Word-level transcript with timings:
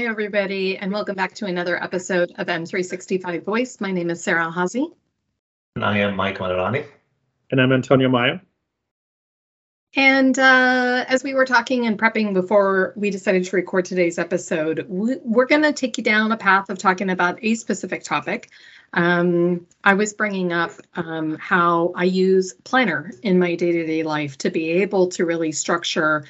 Hi, 0.00 0.06
everybody, 0.06 0.78
and 0.78 0.90
welcome 0.90 1.14
back 1.14 1.34
to 1.34 1.44
another 1.44 1.76
episode 1.76 2.32
of 2.38 2.46
M365 2.46 3.44
Voice. 3.44 3.82
My 3.82 3.90
name 3.90 4.08
is 4.08 4.24
Sarah 4.24 4.50
Haase. 4.50 4.90
And 5.76 5.84
I 5.84 5.98
am 5.98 6.16
Mike 6.16 6.38
Maadarani. 6.38 6.86
And 7.50 7.60
I'm 7.60 7.70
Antonio 7.70 8.08
Maio. 8.08 8.40
And 9.94 10.38
uh, 10.38 11.04
as 11.06 11.22
we 11.22 11.34
were 11.34 11.44
talking 11.44 11.86
and 11.86 11.98
prepping 11.98 12.32
before 12.32 12.94
we 12.96 13.10
decided 13.10 13.44
to 13.44 13.56
record 13.56 13.84
today's 13.84 14.18
episode, 14.18 14.86
we, 14.88 15.16
are 15.36 15.44
going 15.44 15.64
to 15.64 15.72
take 15.74 15.98
you 15.98 16.02
down 16.02 16.32
a 16.32 16.36
path 16.38 16.70
of 16.70 16.78
talking 16.78 17.10
about 17.10 17.38
a 17.42 17.54
specific 17.54 18.02
topic. 18.02 18.48
Um, 18.94 19.66
I 19.84 19.92
was 19.92 20.14
bringing 20.14 20.50
up 20.50 20.70
um, 20.94 21.36
how 21.38 21.92
I 21.94 22.04
use 22.04 22.54
Planner 22.64 23.12
in 23.22 23.38
my 23.38 23.54
day 23.54 23.72
to 23.72 23.86
day 23.86 24.02
life 24.02 24.38
to 24.38 24.50
be 24.50 24.70
able 24.70 25.08
to 25.08 25.26
really 25.26 25.52
structure 25.52 26.24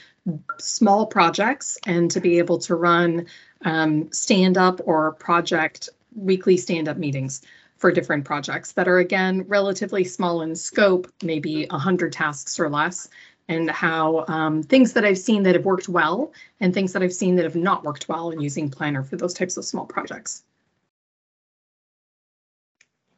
small 0.59 1.07
projects 1.07 1.79
and 1.87 2.11
to 2.11 2.21
be 2.21 2.39
able 2.39 2.59
to 2.59 2.75
run 2.75 3.27
um, 3.65 4.11
stand 4.13 4.59
up 4.59 4.81
or 4.85 5.13
project 5.13 5.89
weekly 6.15 6.57
stand 6.57 6.89
up 6.89 6.97
meetings 6.97 7.43
for 7.77 7.91
different 7.91 8.25
projects 8.25 8.73
that 8.73 8.89
are 8.89 8.99
again 8.99 9.45
relatively 9.49 10.05
small 10.05 10.43
in 10.43 10.55
scope, 10.55 11.11
maybe 11.23 11.67
100 11.67 12.13
tasks 12.13 12.61
or 12.61 12.69
less 12.69 13.09
and 13.51 13.69
how 13.69 14.25
um, 14.29 14.63
things 14.63 14.93
that 14.93 15.05
I've 15.05 15.19
seen 15.19 15.43
that 15.43 15.57
have 15.57 15.65
worked 15.65 15.89
well 15.89 16.33
and 16.61 16.73
things 16.73 16.93
that 16.93 17.03
I've 17.03 17.13
seen 17.13 17.35
that 17.35 17.45
have 17.45 17.57
not 17.57 17.83
worked 17.83 18.09
well 18.09 18.31
in 18.31 18.41
using 18.41 18.71
Planner 18.71 19.03
for 19.03 19.17
those 19.17 19.35
types 19.35 19.57
of 19.57 19.65
small 19.65 19.87
projects. 19.87 20.45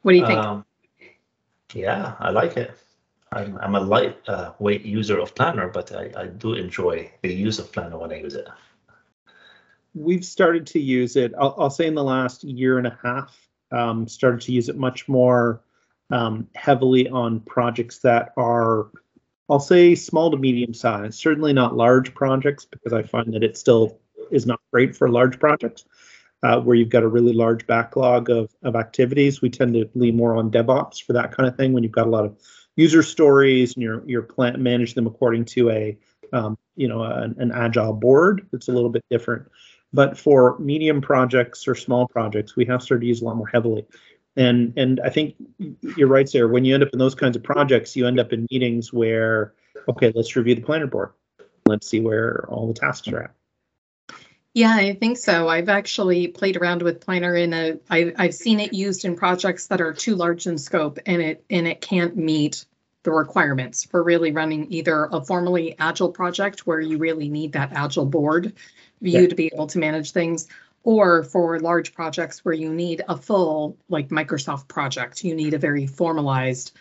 What 0.01 0.13
do 0.13 0.17
you 0.17 0.25
think? 0.25 0.39
Um, 0.39 0.65
yeah, 1.73 2.15
I 2.19 2.31
like 2.31 2.57
it. 2.57 2.71
I'm, 3.31 3.57
I'm 3.61 3.75
a 3.75 3.79
lightweight 3.79 4.81
uh, 4.81 4.87
user 4.87 5.19
of 5.19 5.35
Planner, 5.35 5.67
but 5.67 5.91
I, 5.91 6.09
I 6.17 6.25
do 6.25 6.53
enjoy 6.53 7.11
the 7.21 7.31
use 7.31 7.59
of 7.59 7.71
Planner 7.71 7.97
when 7.99 8.11
I 8.11 8.19
use 8.19 8.33
it. 8.33 8.47
We've 9.93 10.25
started 10.25 10.67
to 10.67 10.79
use 10.79 11.15
it, 11.15 11.33
I'll, 11.39 11.55
I'll 11.57 11.69
say 11.69 11.87
in 11.87 11.95
the 11.95 12.03
last 12.03 12.43
year 12.43 12.77
and 12.77 12.87
a 12.87 12.97
half, 13.03 13.37
um, 13.71 14.07
started 14.07 14.41
to 14.41 14.51
use 14.51 14.69
it 14.69 14.77
much 14.77 15.07
more 15.07 15.63
um, 16.09 16.47
heavily 16.55 17.09
on 17.09 17.39
projects 17.41 17.99
that 17.99 18.33
are 18.37 18.87
I'll 19.49 19.59
say 19.59 19.95
small 19.95 20.31
to 20.31 20.37
medium 20.37 20.73
size, 20.73 21.17
certainly 21.17 21.53
not 21.53 21.75
large 21.75 22.13
projects 22.15 22.65
because 22.65 22.93
I 22.93 23.03
find 23.03 23.33
that 23.33 23.43
it 23.43 23.57
still 23.57 23.99
is 24.31 24.45
not 24.45 24.59
great 24.71 24.95
for 24.95 25.09
large 25.09 25.39
projects 25.39 25.85
uh, 26.43 26.59
where 26.61 26.75
you've 26.75 26.89
got 26.89 27.03
a 27.03 27.07
really 27.07 27.33
large 27.33 27.67
backlog 27.67 28.29
of, 28.29 28.53
of 28.63 28.75
activities. 28.75 29.41
We 29.41 29.49
tend 29.49 29.73
to 29.73 29.89
lean 29.95 30.15
more 30.15 30.35
on 30.35 30.49
DevOps 30.49 31.03
for 31.03 31.13
that 31.13 31.35
kind 31.35 31.47
of 31.47 31.57
thing 31.57 31.73
when 31.73 31.83
you've 31.83 31.91
got 31.91 32.07
a 32.07 32.09
lot 32.09 32.25
of 32.25 32.37
user 32.75 33.03
stories 33.03 33.75
and 33.75 33.83
you're, 33.83 34.03
you're 34.07 34.23
plan- 34.23 34.61
manage 34.63 34.93
them 34.93 35.07
according 35.07 35.45
to 35.45 35.69
a 35.69 35.97
um, 36.31 36.57
you 36.75 36.87
know 36.87 37.03
an 37.03 37.51
agile 37.53 37.93
board. 37.93 38.47
It's 38.53 38.67
a 38.67 38.71
little 38.71 38.89
bit 38.89 39.05
different. 39.11 39.47
But 39.93 40.17
for 40.17 40.57
medium 40.59 41.01
projects 41.01 41.67
or 41.67 41.75
small 41.75 42.07
projects, 42.07 42.55
we 42.55 42.65
have 42.65 42.81
started 42.81 43.01
to 43.01 43.07
use 43.07 43.21
a 43.21 43.25
lot 43.25 43.37
more 43.37 43.47
heavily 43.47 43.85
and 44.35 44.73
and 44.77 44.99
I 45.03 45.09
think 45.09 45.35
you're 45.95 46.07
right, 46.07 46.27
Sarah. 46.27 46.47
When 46.47 46.65
you 46.65 46.73
end 46.73 46.83
up 46.83 46.89
in 46.93 46.99
those 46.99 47.15
kinds 47.15 47.35
of 47.35 47.43
projects, 47.43 47.95
you 47.95 48.07
end 48.07 48.19
up 48.19 48.33
in 48.33 48.47
meetings 48.51 48.91
where, 48.91 49.53
okay, 49.87 50.11
let's 50.15 50.35
review 50.35 50.55
the 50.55 50.61
planner 50.61 50.87
board. 50.87 51.11
Let's 51.67 51.87
see 51.87 51.99
where 51.99 52.45
all 52.49 52.67
the 52.67 52.73
tasks 52.73 53.07
are 53.09 53.23
at. 53.23 53.31
Yeah, 54.53 54.75
I 54.75 54.93
think 54.93 55.17
so. 55.17 55.47
I've 55.47 55.69
actually 55.69 56.27
played 56.27 56.57
around 56.57 56.83
with 56.83 57.01
Planner 57.01 57.35
in 57.35 57.53
a. 57.53 57.79
I, 57.89 58.13
I've 58.17 58.35
seen 58.35 58.59
it 58.59 58.73
used 58.73 59.03
in 59.03 59.15
projects 59.15 59.67
that 59.67 59.81
are 59.81 59.93
too 59.93 60.15
large 60.15 60.45
in 60.45 60.57
scope, 60.57 60.99
and 61.05 61.21
it 61.21 61.43
and 61.49 61.67
it 61.67 61.81
can't 61.81 62.15
meet 62.15 62.65
the 63.03 63.11
requirements 63.11 63.83
for 63.83 64.01
really 64.03 64.31
running 64.31 64.71
either 64.71 65.09
a 65.11 65.21
formally 65.21 65.75
agile 65.79 66.11
project 66.11 66.65
where 66.65 66.79
you 66.79 66.97
really 66.97 67.29
need 67.29 67.51
that 67.53 67.71
agile 67.73 68.05
board 68.05 68.53
view 69.01 69.21
yeah. 69.21 69.27
to 69.27 69.35
be 69.35 69.51
able 69.53 69.67
to 69.67 69.77
manage 69.77 70.11
things, 70.11 70.47
or 70.83 71.23
for 71.23 71.59
large 71.59 71.93
projects 71.93 72.43
where 72.43 72.53
you 72.53 72.73
need 72.73 73.03
a 73.07 73.17
full 73.17 73.77
like 73.89 74.09
Microsoft 74.09 74.67
project, 74.67 75.23
you 75.23 75.35
need 75.35 75.53
a 75.53 75.57
very 75.57 75.85
formalized 75.85 76.71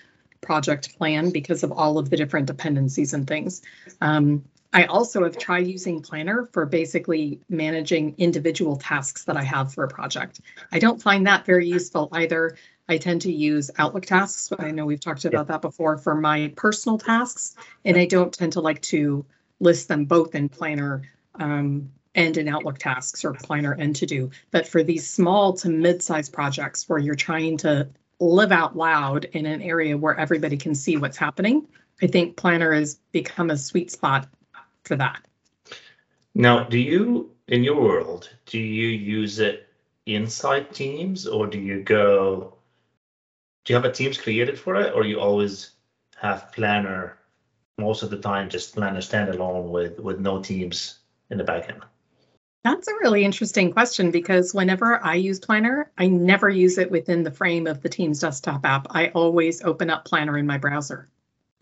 project 0.40 0.96
plan 0.98 1.30
because 1.30 1.62
of 1.62 1.72
all 1.72 1.98
of 1.98 2.10
the 2.10 2.16
different 2.16 2.46
dependencies 2.46 3.14
and 3.14 3.26
things. 3.26 3.62
Um, 4.00 4.44
I 4.72 4.84
also 4.84 5.22
have 5.24 5.36
tried 5.36 5.66
using 5.66 6.00
Planner 6.00 6.48
for 6.52 6.64
basically 6.64 7.40
managing 7.48 8.14
individual 8.16 8.76
tasks 8.76 9.24
that 9.24 9.36
I 9.36 9.42
have 9.42 9.72
for 9.74 9.84
a 9.84 9.88
project. 9.88 10.40
I 10.72 10.78
don't 10.78 11.00
find 11.00 11.26
that 11.26 11.44
very 11.44 11.68
useful 11.68 12.08
either. 12.12 12.56
I 12.92 12.98
tend 12.98 13.22
to 13.22 13.32
use 13.32 13.70
Outlook 13.78 14.04
tasks. 14.04 14.52
I 14.58 14.70
know 14.70 14.84
we've 14.84 15.00
talked 15.00 15.24
about 15.24 15.46
that 15.48 15.62
before 15.62 15.96
for 15.96 16.14
my 16.14 16.52
personal 16.56 16.98
tasks, 16.98 17.56
and 17.86 17.96
I 17.96 18.04
don't 18.04 18.34
tend 18.34 18.52
to 18.52 18.60
like 18.60 18.82
to 18.82 19.24
list 19.60 19.88
them 19.88 20.04
both 20.04 20.34
in 20.34 20.50
Planner 20.50 21.00
um, 21.36 21.90
and 22.14 22.36
in 22.36 22.48
Outlook 22.48 22.78
tasks 22.78 23.24
or 23.24 23.32
Planner 23.32 23.72
and 23.72 23.96
to 23.96 24.04
do. 24.04 24.30
But 24.50 24.68
for 24.68 24.82
these 24.82 25.08
small 25.08 25.54
to 25.54 25.70
mid-sized 25.70 26.34
projects 26.34 26.86
where 26.86 26.98
you're 26.98 27.14
trying 27.14 27.56
to 27.58 27.88
live 28.20 28.52
out 28.52 28.76
loud 28.76 29.24
in 29.32 29.46
an 29.46 29.62
area 29.62 29.96
where 29.96 30.18
everybody 30.20 30.58
can 30.58 30.74
see 30.74 30.98
what's 30.98 31.16
happening, 31.16 31.66
I 32.02 32.08
think 32.08 32.36
Planner 32.36 32.72
has 32.74 32.96
become 33.10 33.48
a 33.48 33.56
sweet 33.56 33.90
spot 33.90 34.28
for 34.84 34.96
that. 34.96 35.22
Now, 36.34 36.64
do 36.64 36.78
you, 36.78 37.30
in 37.48 37.64
your 37.64 37.80
world, 37.80 38.28
do 38.44 38.58
you 38.58 38.88
use 38.88 39.38
it 39.38 39.66
inside 40.04 40.74
Teams 40.74 41.26
or 41.26 41.46
do 41.46 41.58
you 41.58 41.82
go, 41.82 42.54
do 43.64 43.72
you 43.72 43.76
have 43.76 43.84
a 43.84 43.92
Teams 43.92 44.18
created 44.18 44.58
for 44.58 44.76
it 44.76 44.94
or 44.94 45.04
you 45.04 45.20
always 45.20 45.72
have 46.16 46.52
Planner 46.52 47.18
most 47.78 48.02
of 48.02 48.10
the 48.10 48.18
time, 48.18 48.48
just 48.48 48.74
Planner 48.74 49.00
standalone 49.00 49.70
with, 49.70 49.98
with 49.98 50.20
no 50.20 50.42
Teams 50.42 50.98
in 51.30 51.38
the 51.38 51.44
backend? 51.44 51.82
That's 52.64 52.86
a 52.86 52.94
really 53.00 53.24
interesting 53.24 53.72
question 53.72 54.10
because 54.10 54.54
whenever 54.54 55.04
I 55.04 55.14
use 55.14 55.40
Planner, 55.40 55.90
I 55.98 56.06
never 56.06 56.48
use 56.48 56.78
it 56.78 56.90
within 56.90 57.24
the 57.24 57.30
frame 57.30 57.66
of 57.66 57.82
the 57.82 57.88
Teams 57.88 58.20
desktop 58.20 58.64
app. 58.64 58.86
I 58.90 59.08
always 59.08 59.62
open 59.62 59.90
up 59.90 60.04
Planner 60.04 60.38
in 60.38 60.46
my 60.46 60.58
browser. 60.58 61.08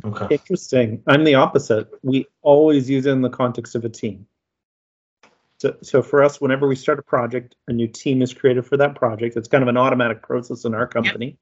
Okay. 0.05 0.27
Interesting. 0.31 1.03
I'm 1.06 1.25
the 1.25 1.34
opposite. 1.34 1.88
We 2.03 2.27
always 2.43 2.88
use 2.88 3.06
it 3.06 3.12
in 3.12 3.22
the 3.22 3.31
context 3.31 3.75
of 3.75 3.84
a 3.84 3.88
team. 3.88 4.27
So, 5.59 5.77
so 5.82 6.03
for 6.03 6.22
us, 6.22 6.41
whenever 6.41 6.67
we 6.67 6.77
start 6.77 6.99
a 6.99 7.03
project, 7.03 7.55
a 7.69 7.72
new 7.72 7.87
team 7.87 8.22
is 8.22 8.32
created 8.32 8.67
for 8.67 8.78
that 8.78 8.94
project. 8.94 9.37
It's 9.37 9.49
kind 9.49 9.62
of 9.62 9.69
an 9.69 9.77
automatic 9.77 10.22
process 10.22 10.65
in 10.65 10.75
our 10.75 10.87
company. 10.87 11.37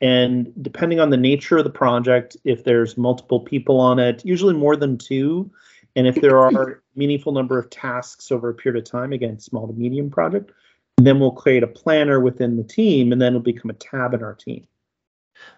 And 0.00 0.52
depending 0.62 0.98
on 0.98 1.10
the 1.10 1.16
nature 1.16 1.58
of 1.58 1.64
the 1.64 1.70
project, 1.70 2.36
if 2.44 2.64
there's 2.64 2.96
multiple 2.96 3.40
people 3.40 3.80
on 3.80 3.98
it, 3.98 4.24
usually 4.24 4.54
more 4.54 4.76
than 4.76 4.96
two, 4.96 5.50
and 5.94 6.06
if 6.06 6.14
there 6.16 6.38
are 6.38 6.82
meaningful 6.96 7.32
number 7.32 7.58
of 7.58 7.68
tasks 7.70 8.32
over 8.32 8.48
a 8.48 8.54
period 8.54 8.82
of 8.82 8.90
time, 8.90 9.12
again, 9.12 9.38
small 9.38 9.66
to 9.66 9.72
medium 9.74 10.10
project, 10.10 10.52
then 10.96 11.20
we'll 11.20 11.32
create 11.32 11.62
a 11.62 11.66
planner 11.66 12.20
within 12.20 12.56
the 12.56 12.64
team 12.64 13.12
and 13.12 13.20
then 13.20 13.32
it'll 13.32 13.40
become 13.40 13.70
a 13.70 13.74
tab 13.74 14.14
in 14.14 14.22
our 14.22 14.34
team. 14.34 14.66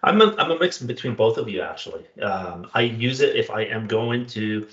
I'm 0.01 0.21
a, 0.21 0.35
I'm 0.37 0.51
a 0.51 0.59
mix 0.59 0.81
between 0.81 1.15
both 1.15 1.37
of 1.37 1.49
you, 1.49 1.61
actually. 1.61 2.05
Um, 2.21 2.69
I 2.73 2.81
use 2.81 3.21
it 3.21 3.35
if 3.35 3.49
I 3.49 3.63
am 3.63 3.87
going 3.87 4.25
to, 4.27 4.67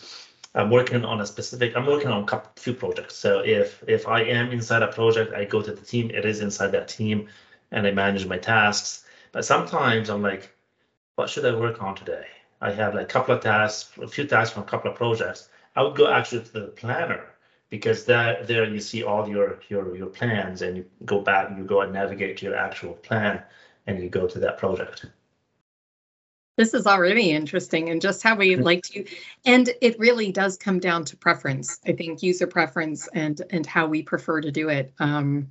I'm 0.54 0.70
working 0.70 1.04
on 1.04 1.20
a 1.20 1.26
specific, 1.26 1.76
I'm 1.76 1.86
working 1.86 2.08
on 2.08 2.28
a 2.30 2.42
few 2.56 2.74
projects. 2.74 3.16
So 3.16 3.40
if 3.40 3.82
if 3.86 4.06
I 4.06 4.22
am 4.22 4.50
inside 4.52 4.82
a 4.82 4.88
project, 4.88 5.34
I 5.34 5.44
go 5.44 5.62
to 5.62 5.72
the 5.72 5.80
team, 5.80 6.10
it 6.10 6.24
is 6.24 6.40
inside 6.40 6.72
that 6.72 6.88
team, 6.88 7.28
and 7.72 7.86
I 7.86 7.90
manage 7.90 8.26
my 8.26 8.38
tasks. 8.38 9.04
But 9.32 9.44
sometimes 9.44 10.08
I'm 10.08 10.22
like, 10.22 10.50
what 11.14 11.30
should 11.30 11.44
I 11.44 11.54
work 11.54 11.82
on 11.82 11.94
today? 11.94 12.26
I 12.60 12.72
have 12.72 12.94
like 12.94 13.04
a 13.04 13.12
couple 13.12 13.34
of 13.34 13.42
tasks, 13.42 13.90
a 13.98 14.08
few 14.08 14.26
tasks 14.26 14.54
from 14.54 14.64
a 14.64 14.66
couple 14.66 14.90
of 14.90 14.96
projects. 14.96 15.48
I 15.76 15.82
would 15.82 15.96
go 15.96 16.12
actually 16.12 16.44
to 16.44 16.52
the 16.52 16.66
planner 16.68 17.24
because 17.70 18.04
that 18.06 18.48
there 18.48 18.64
you 18.64 18.80
see 18.80 19.04
all 19.04 19.28
your 19.28 19.60
your 19.68 19.96
your 19.96 20.08
plans 20.08 20.62
and 20.62 20.76
you 20.76 20.84
go 21.04 21.20
back, 21.20 21.56
you 21.56 21.64
go 21.64 21.80
and 21.80 21.92
navigate 21.92 22.36
to 22.38 22.46
your 22.46 22.56
actual 22.56 22.94
plan 22.94 23.42
and 23.86 24.02
you 24.02 24.08
go 24.08 24.26
to 24.26 24.38
that 24.40 24.58
project. 24.58 25.06
This 26.56 26.74
is 26.74 26.86
already 26.86 27.30
interesting 27.30 27.88
and 27.88 28.02
just 28.02 28.22
how 28.22 28.34
we 28.34 28.56
like 28.56 28.82
to 28.84 29.06
and 29.46 29.70
it 29.80 29.98
really 29.98 30.32
does 30.32 30.58
come 30.58 30.80
down 30.80 31.04
to 31.06 31.16
preference. 31.16 31.80
I 31.86 31.92
think 31.92 32.22
user 32.22 32.46
preference 32.46 33.08
and 33.14 33.40
and 33.50 33.64
how 33.64 33.86
we 33.86 34.02
prefer 34.02 34.40
to 34.40 34.50
do 34.50 34.68
it. 34.68 34.92
Um, 34.98 35.48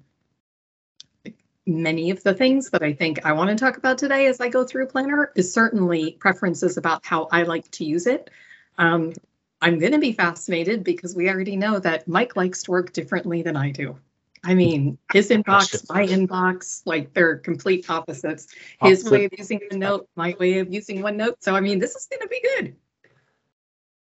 many 1.70 2.10
of 2.10 2.22
the 2.24 2.34
things 2.34 2.70
that 2.72 2.84
I 2.84 2.94
think 2.94 3.26
I 3.26 3.32
want 3.32 3.50
to 3.52 3.56
talk 3.56 3.78
about 3.78 3.98
today 3.98 4.26
as 4.26 4.42
I 4.42 4.50
go 4.50 4.64
through 4.66 4.88
Planner 4.88 5.32
is 5.36 5.54
certainly 5.54 6.14
preferences 6.20 6.78
about 6.78 7.06
how 7.06 7.28
I 7.32 7.44
like 7.44 7.70
to 7.72 7.86
use 7.86 8.08
it. 8.08 8.30
Um, 8.78 9.14
I'm 9.62 9.80
going 9.80 9.92
to 9.92 10.00
be 10.00 10.14
fascinated 10.14 10.84
because 10.84 11.16
we 11.16 11.30
already 11.30 11.56
know 11.56 11.80
that 11.80 12.08
Mike 12.08 12.36
likes 12.36 12.64
to 12.64 12.72
work 12.72 12.94
differently 12.94 13.42
than 13.42 13.56
I 13.56 13.72
do. 13.72 13.98
I 14.44 14.56
mean, 14.56 14.98
his 15.12 15.30
inbox, 15.32 15.88
my 15.90 16.06
inbox, 16.06 16.82
like 16.86 17.14
they're 17.14 17.38
complete 17.38 17.90
opposites. 17.90 18.48
His 18.82 19.02
Opposite. 19.02 19.12
way 19.12 19.26
of 19.26 19.32
using 19.38 19.60
OneNote, 19.72 20.08
my 20.16 20.36
way 20.40 20.60
of 20.60 20.74
using 20.74 21.00
OneNote. 21.00 21.36
So, 21.40 21.56
I 21.56 21.60
mean, 21.60 21.80
this 21.80 21.96
is 21.96 22.08
going 22.10 22.22
to 22.22 22.28
be 22.28 22.42
good. 22.42 22.76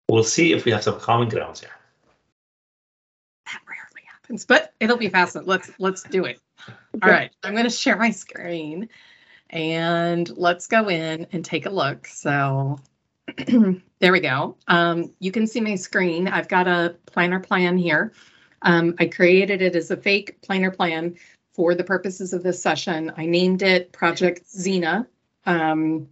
We'll 0.09 0.23
see 0.23 0.53
if 0.53 0.65
we 0.65 0.71
have 0.71 0.83
some 0.83 0.99
common 0.99 1.29
grounds 1.29 1.59
here. 1.61 1.69
That 3.45 3.61
rarely 3.67 4.05
happens, 4.07 4.45
but 4.45 4.73
it'll 4.79 4.97
be 4.97 5.09
fascinating. 5.09 5.49
Let's 5.49 5.71
let's 5.79 6.03
do 6.03 6.25
it. 6.25 6.39
All 7.01 7.09
right, 7.09 7.31
I'm 7.43 7.53
going 7.53 7.65
to 7.65 7.69
share 7.69 7.97
my 7.97 8.11
screen 8.11 8.89
and 9.49 10.29
let's 10.37 10.67
go 10.67 10.89
in 10.89 11.27
and 11.31 11.43
take 11.43 11.65
a 11.65 11.69
look. 11.69 12.07
So 12.07 12.79
there 13.99 14.11
we 14.11 14.19
go. 14.19 14.55
Um, 14.67 15.13
you 15.19 15.31
can 15.31 15.47
see 15.47 15.61
my 15.61 15.75
screen. 15.75 16.27
I've 16.27 16.47
got 16.47 16.67
a 16.67 16.95
planner 17.05 17.39
plan 17.39 17.77
here. 17.77 18.13
Um, 18.61 18.95
I 18.99 19.05
created 19.07 19.61
it 19.61 19.75
as 19.75 19.91
a 19.91 19.97
fake 19.97 20.41
planner 20.41 20.71
plan 20.71 21.15
for 21.53 21.75
the 21.75 21.83
purposes 21.83 22.33
of 22.33 22.43
this 22.43 22.61
session. 22.61 23.11
I 23.15 23.25
named 23.25 23.61
it 23.61 23.91
Project 23.91 24.45
Xena. 24.45 25.07
Um, 25.45 26.09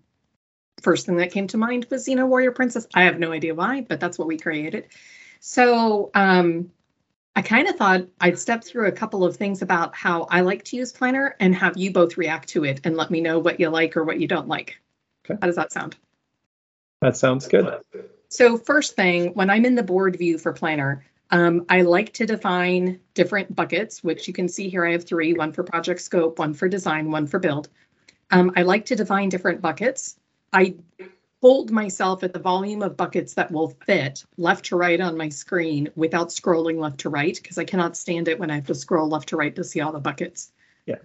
first 0.82 1.06
thing 1.06 1.18
that 1.18 1.32
came 1.32 1.48
to 1.48 1.58
mind 1.58 1.88
was 1.90 2.08
Xena 2.08 2.28
Warrior 2.28 2.52
Princess. 2.52 2.88
I 2.94 3.04
have 3.04 3.20
no 3.20 3.32
idea 3.32 3.56
why, 3.56 3.82
but 3.82 4.00
that's 4.00 4.20
what 4.20 4.28
we 4.28 4.38
created. 4.38 4.88
So 5.40 6.12
um, 6.14 6.72
I 7.36 7.42
kind 7.42 7.68
of 7.68 7.76
thought 7.76 8.08
I'd 8.22 8.38
step 8.38 8.64
through 8.64 8.88
a 8.88 8.92
couple 8.92 9.26
of 9.26 9.36
things 9.36 9.62
about 9.62 9.96
how 9.96 10.24
I 10.30 10.42
like 10.42 10.64
to 10.66 10.76
use 10.76 10.92
Planner 10.92 11.36
and 11.40 11.56
have 11.56 11.76
you 11.76 11.92
both 11.92 12.16
react 12.18 12.48
to 12.50 12.64
it 12.64 12.82
and 12.84 12.96
let 12.96 13.10
me 13.10 13.22
know 13.22 13.40
what 13.40 13.60
you 13.60 13.70
like 13.70 13.98
or 13.98 14.04
what 14.04 14.20
you 14.20 14.28
don't 14.28 14.48
like. 14.48 14.80
Okay. 15.26 15.38
How 15.42 15.48
does 15.48 15.56
that 15.56 15.72
sound? 15.72 15.96
That 17.02 17.18
sounds 17.18 17.48
good. 17.48 17.80
So 18.30 18.58
first 18.58 18.96
thing, 18.96 19.34
when 19.34 19.50
I'm 19.50 19.66
in 19.66 19.76
the 19.76 19.84
board 19.84 20.18
view 20.18 20.38
for 20.38 20.54
Planner, 20.54 21.04
um, 21.32 21.66
I 21.70 21.82
like 21.82 22.14
to 22.14 22.26
define 22.28 23.00
different 23.16 23.56
buckets, 23.56 24.04
which 24.04 24.28
you 24.28 24.34
can 24.34 24.48
see 24.48 24.70
here 24.70 24.86
I 24.86 24.92
have 24.92 25.04
three, 25.04 25.34
one 25.34 25.52
for 25.52 25.64
project 25.64 26.02
scope, 26.02 26.38
one 26.38 26.54
for 26.54 26.70
design, 26.70 27.10
one 27.10 27.26
for 27.26 27.40
build. 27.40 27.70
Um, 28.30 28.52
I 28.56 28.62
like 28.62 28.86
to 28.86 28.96
define 28.96 29.30
different 29.30 29.60
buckets. 29.60 30.18
I 30.54 30.76
hold 31.44 31.72
myself 31.72 32.24
at 32.24 32.32
the 32.32 32.40
volume 32.40 32.82
of 32.82 32.96
buckets 32.96 33.34
that 33.34 33.52
will 33.52 33.76
fit 33.86 34.24
left 34.38 34.64
to 34.64 34.78
right 34.78 35.02
on 35.02 35.18
my 35.18 35.28
screen 35.28 35.90
without 35.98 36.30
scrolling 36.30 36.80
left 36.80 37.02
to 37.02 37.10
right 37.10 37.36
because 37.36 37.58
I 37.58 37.66
cannot 37.66 37.98
stand 37.98 38.30
it 38.30 38.40
when 38.40 38.50
I 38.50 38.56
have 38.56 38.68
to 38.68 38.74
scroll 38.74 39.10
left 39.10 39.28
to 39.30 39.36
right 39.36 39.54
to 39.58 39.64
see 39.66 39.82
all 39.82 39.92
the 39.92 40.00
buckets. 40.00 40.54
Yeah, 40.86 41.00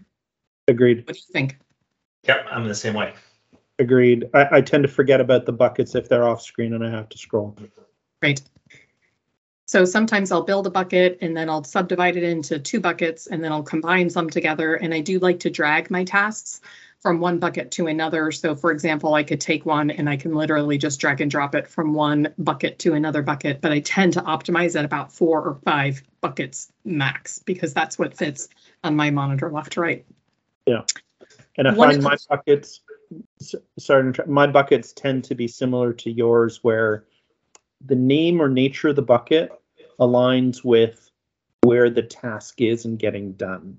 agreed. 0.68 0.98
What 1.08 1.14
do 1.16 1.18
you 1.18 1.32
think? 1.32 1.58
Yep, 2.28 2.46
I'm 2.52 2.68
the 2.68 2.74
same 2.76 2.94
way. 2.94 3.14
Agreed. 3.80 4.30
I, 4.32 4.46
I 4.52 4.60
tend 4.60 4.84
to 4.84 4.88
forget 4.88 5.20
about 5.20 5.44
the 5.44 5.52
buckets 5.52 5.96
if 5.96 6.08
they're 6.08 6.28
off 6.28 6.40
screen 6.40 6.72
and 6.72 6.86
I 6.86 6.90
have 6.90 7.08
to 7.08 7.18
scroll. 7.18 7.56
Right. 8.22 8.40
So 9.66 9.84
sometimes 9.84 10.30
I'll 10.30 10.44
build 10.44 10.68
a 10.68 10.70
bucket 10.70 11.18
and 11.20 11.36
then 11.36 11.50
I'll 11.50 11.64
subdivide 11.64 12.16
it 12.16 12.22
into 12.22 12.60
two 12.60 12.78
buckets 12.78 13.26
and 13.26 13.42
then 13.42 13.50
I'll 13.50 13.64
combine 13.64 14.08
some 14.08 14.30
together. 14.30 14.76
And 14.76 14.94
I 14.94 15.00
do 15.00 15.18
like 15.18 15.40
to 15.40 15.50
drag 15.50 15.90
my 15.90 16.04
tasks 16.04 16.60
from 17.00 17.20
one 17.20 17.38
bucket 17.38 17.70
to 17.70 17.86
another. 17.86 18.32
So 18.32 18.56
for 18.56 18.72
example, 18.72 19.14
I 19.14 19.22
could 19.22 19.40
take 19.40 19.64
one 19.64 19.90
and 19.90 20.08
I 20.08 20.16
can 20.16 20.34
literally 20.34 20.78
just 20.78 21.00
drag 21.00 21.20
and 21.20 21.30
drop 21.30 21.54
it 21.54 21.68
from 21.68 21.94
one 21.94 22.34
bucket 22.38 22.78
to 22.80 22.94
another 22.94 23.22
bucket, 23.22 23.60
but 23.60 23.70
I 23.70 23.80
tend 23.80 24.14
to 24.14 24.22
optimize 24.22 24.76
at 24.76 24.84
about 24.84 25.12
four 25.12 25.42
or 25.42 25.54
five 25.64 26.02
buckets 26.20 26.72
max 26.84 27.38
because 27.38 27.72
that's 27.72 27.98
what 27.98 28.16
fits 28.16 28.48
on 28.82 28.96
my 28.96 29.10
monitor 29.10 29.50
left 29.50 29.72
to 29.74 29.80
right. 29.80 30.04
Yeah. 30.66 30.82
And 31.56 31.68
I 31.68 31.74
One 31.74 31.90
find 31.90 32.02
my 32.02 32.16
buckets, 32.28 32.80
sorry, 33.78 34.12
my 34.26 34.46
buckets 34.46 34.92
tend 34.92 35.24
to 35.24 35.34
be 35.34 35.48
similar 35.48 35.92
to 35.94 36.10
yours 36.10 36.60
where 36.62 37.04
the 37.84 37.96
name 37.96 38.42
or 38.42 38.48
nature 38.48 38.88
of 38.88 38.96
the 38.96 39.02
bucket 39.02 39.52
aligns 40.00 40.64
with 40.64 41.10
where 41.62 41.90
the 41.90 42.02
task 42.02 42.60
is 42.60 42.84
and 42.84 42.98
getting 42.98 43.32
done. 43.32 43.78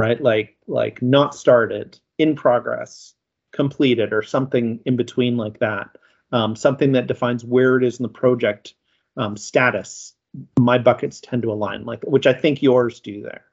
Right? 0.00 0.20
Like, 0.20 0.56
like 0.66 1.02
not 1.02 1.34
started, 1.34 1.98
in 2.22 2.36
progress, 2.36 3.14
completed, 3.52 4.12
or 4.12 4.22
something 4.22 4.80
in 4.86 4.96
between 4.96 5.36
like 5.36 5.58
that. 5.58 5.88
Um, 6.30 6.56
something 6.56 6.92
that 6.92 7.08
defines 7.08 7.44
where 7.44 7.76
it 7.76 7.84
is 7.84 7.98
in 7.98 8.04
the 8.04 8.08
project 8.08 8.74
um, 9.16 9.36
status. 9.36 10.14
My 10.58 10.78
buckets 10.78 11.20
tend 11.20 11.42
to 11.42 11.52
align 11.52 11.84
like, 11.84 12.02
which 12.04 12.26
I 12.26 12.32
think 12.32 12.62
yours 12.62 13.00
do 13.00 13.22
there. 13.22 13.44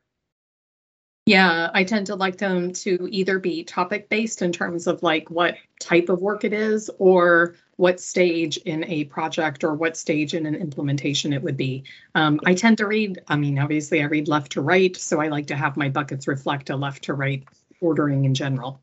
Yeah, 1.26 1.70
I 1.74 1.84
tend 1.84 2.08
to 2.08 2.16
like 2.16 2.38
them 2.38 2.74
to 2.74 3.08
either 3.12 3.38
be 3.38 3.64
topic 3.64 4.10
based 4.10 4.42
in 4.42 4.52
terms 4.52 4.88
of 4.88 5.04
like 5.04 5.30
what 5.30 5.58
type 5.80 6.10
of 6.10 6.22
work 6.22 6.44
it 6.44 6.54
is 6.54 6.90
or 6.98 7.56
what 7.76 8.00
stage 8.00 8.58
in 8.58 8.84
a 8.86 9.04
project 9.06 9.64
or 9.64 9.74
what 9.74 9.96
stage 9.96 10.34
in 10.34 10.46
an 10.46 10.56
implementation 10.56 11.32
it 11.32 11.44
would 11.44 11.56
be. 11.56 11.84
Um, 12.16 12.40
I 12.46 12.54
tend 12.56 12.80
to 12.80 12.88
read, 12.88 13.20
I 13.28 13.36
mean, 13.36 13.60
obviously 13.60 14.02
I 14.02 14.06
read 14.06 14.28
left 14.28 14.54
to 14.54 14.62
right, 14.62 14.96
so 14.98 15.22
I 15.22 15.28
like 15.28 15.48
to 15.48 15.56
have 15.56 15.78
my 15.78 15.90
buckets 15.90 16.28
reflect 16.28 16.72
a 16.72 16.76
left 16.76 17.04
to 17.04 17.14
right 17.14 17.44
ordering 17.82 18.26
in 18.26 18.34
general. 18.34 18.82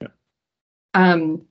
Yeah. 0.00 0.08
Um, 0.94 1.42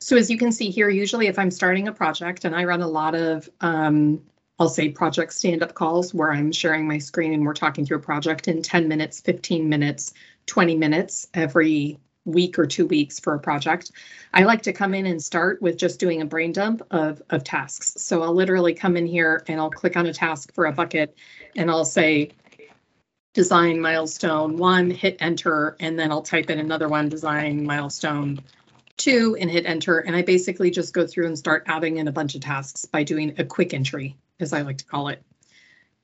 so 0.00 0.16
as 0.16 0.30
you 0.30 0.36
can 0.36 0.52
see 0.52 0.70
here, 0.70 0.90
usually 0.90 1.28
if 1.28 1.38
I'm 1.38 1.50
starting 1.50 1.88
a 1.88 1.92
project 1.92 2.44
and 2.44 2.54
I 2.54 2.64
run 2.64 2.82
a 2.82 2.88
lot 2.88 3.14
of 3.14 3.48
um, 3.60 4.20
I'll 4.58 4.68
say 4.68 4.88
project 4.88 5.32
stand-up 5.32 5.74
calls 5.74 6.14
where 6.14 6.32
I'm 6.32 6.52
sharing 6.52 6.86
my 6.86 6.98
screen 6.98 7.34
and 7.34 7.44
we're 7.44 7.54
talking 7.54 7.84
through 7.84 7.96
a 7.98 8.00
project 8.00 8.46
in 8.46 8.62
10 8.62 8.86
minutes, 8.86 9.20
15 9.20 9.68
minutes, 9.68 10.12
20 10.46 10.76
minutes 10.76 11.26
every 11.34 11.98
week 12.24 12.58
or 12.58 12.64
two 12.64 12.86
weeks 12.86 13.18
for 13.18 13.34
a 13.34 13.38
project. 13.38 13.90
I 14.32 14.44
like 14.44 14.62
to 14.62 14.72
come 14.72 14.94
in 14.94 15.06
and 15.06 15.22
start 15.22 15.60
with 15.60 15.76
just 15.76 15.98
doing 15.98 16.22
a 16.22 16.26
brain 16.26 16.52
dump 16.52 16.82
of, 16.90 17.20
of 17.30 17.44
tasks. 17.44 17.94
So 17.98 18.22
I'll 18.22 18.34
literally 18.34 18.74
come 18.74 18.96
in 18.96 19.06
here 19.06 19.42
and 19.48 19.60
I'll 19.60 19.70
click 19.70 19.96
on 19.96 20.06
a 20.06 20.12
task 20.12 20.54
for 20.54 20.66
a 20.66 20.72
bucket 20.72 21.16
and 21.56 21.70
I'll 21.70 21.84
say 21.84 22.30
design 23.34 23.80
milestone 23.80 24.56
one, 24.56 24.90
hit 24.90 25.16
enter, 25.20 25.76
and 25.80 25.98
then 25.98 26.10
I'll 26.10 26.22
type 26.22 26.50
in 26.50 26.58
another 26.58 26.88
one, 26.88 27.08
design 27.08 27.66
milestone 27.66 28.40
two 28.96 29.36
and 29.38 29.50
hit 29.50 29.66
enter. 29.66 29.98
And 29.98 30.14
I 30.14 30.22
basically 30.22 30.70
just 30.70 30.94
go 30.94 31.06
through 31.06 31.26
and 31.26 31.38
start 31.38 31.64
adding 31.66 31.98
in 31.98 32.08
a 32.08 32.12
bunch 32.12 32.36
of 32.36 32.40
tasks 32.40 32.84
by 32.84 33.02
doing 33.02 33.34
a 33.38 33.44
quick 33.44 33.74
entry 33.74 34.16
as 34.40 34.52
I 34.52 34.62
like 34.62 34.78
to 34.78 34.84
call 34.84 35.08
it. 35.08 35.22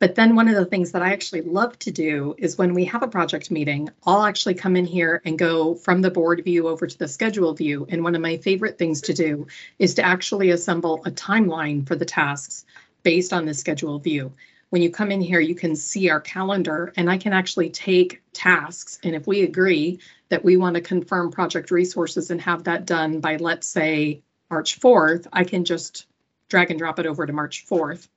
But 0.01 0.15
then 0.15 0.35
one 0.35 0.49
of 0.49 0.55
the 0.55 0.65
things 0.65 0.93
that 0.93 1.03
I 1.03 1.13
actually 1.13 1.43
love 1.43 1.79
to 1.81 1.91
do 1.91 2.35
is 2.39 2.57
when 2.57 2.73
we 2.73 2.87
have 2.87 3.03
a 3.03 3.09
project 3.09 3.51
meeting, 3.51 3.91
I'll 4.07 4.23
actually 4.23 4.55
come 4.55 4.75
in 4.75 4.87
here 4.87 5.21
and 5.27 5.39
go 5.39 5.75
from 5.75 6.01
the 6.01 6.11
board 6.11 6.43
view 6.43 6.69
over 6.69 6.87
to 6.87 6.99
the 6.99 7.07
schedule 7.07 7.53
view. 7.53 7.87
And 7.91 8.03
one 8.03 8.15
of 8.15 8.23
my 8.23 8.39
favorite 8.39 8.79
things 8.79 9.03
to 9.03 9.13
do 9.13 9.47
is 9.79 9.95
to 9.95 10.03
actually 10.03 10.51
assemble 10.51 11.03
a 11.05 11.11
timeline 11.11 11.87
for 11.87 11.97
the 11.97 12.07
tasks 12.07 12.65
based 13.03 13.35
on 13.35 13.45
the 13.45 13.53
schedule 13.53 13.99
view. 13.99 14.33
When 14.71 14.83
you 14.83 14.91
come 14.91 15.11
in 15.11 15.21
here, 15.21 15.41
you 15.41 15.55
can 15.55 15.77
see 15.77 16.11
our 16.11 16.21
calendar 16.21 16.93
and 16.97 17.11
I 17.11 17.19
can 17.19 17.33
actually 17.33 17.71
take 17.71 18.23
tasks. 18.33 18.99
And 19.03 19.15
if 19.15 19.27
we 19.27 19.43
agree 19.43 19.99
that 20.29 20.45
we 20.45 20.57
want 20.57 20.77
to 20.77 20.81
confirm 20.81 21.31
project 21.31 21.71
resources 21.71 22.31
and 22.31 22.41
have 22.41 22.65
that 22.65 22.87
done 22.87 23.21
by, 23.21 23.37
let's 23.37 23.67
say, 23.67 24.23
March 24.49 24.81
4th, 24.81 25.27
I 25.33 25.45
can 25.45 25.65
just 25.65 26.07
drag 26.49 26.71
and 26.71 26.79
drop 26.79 26.99
it 26.99 27.07
over 27.07 27.27
to 27.27 27.33
March 27.33 27.67
4th. 27.69 28.09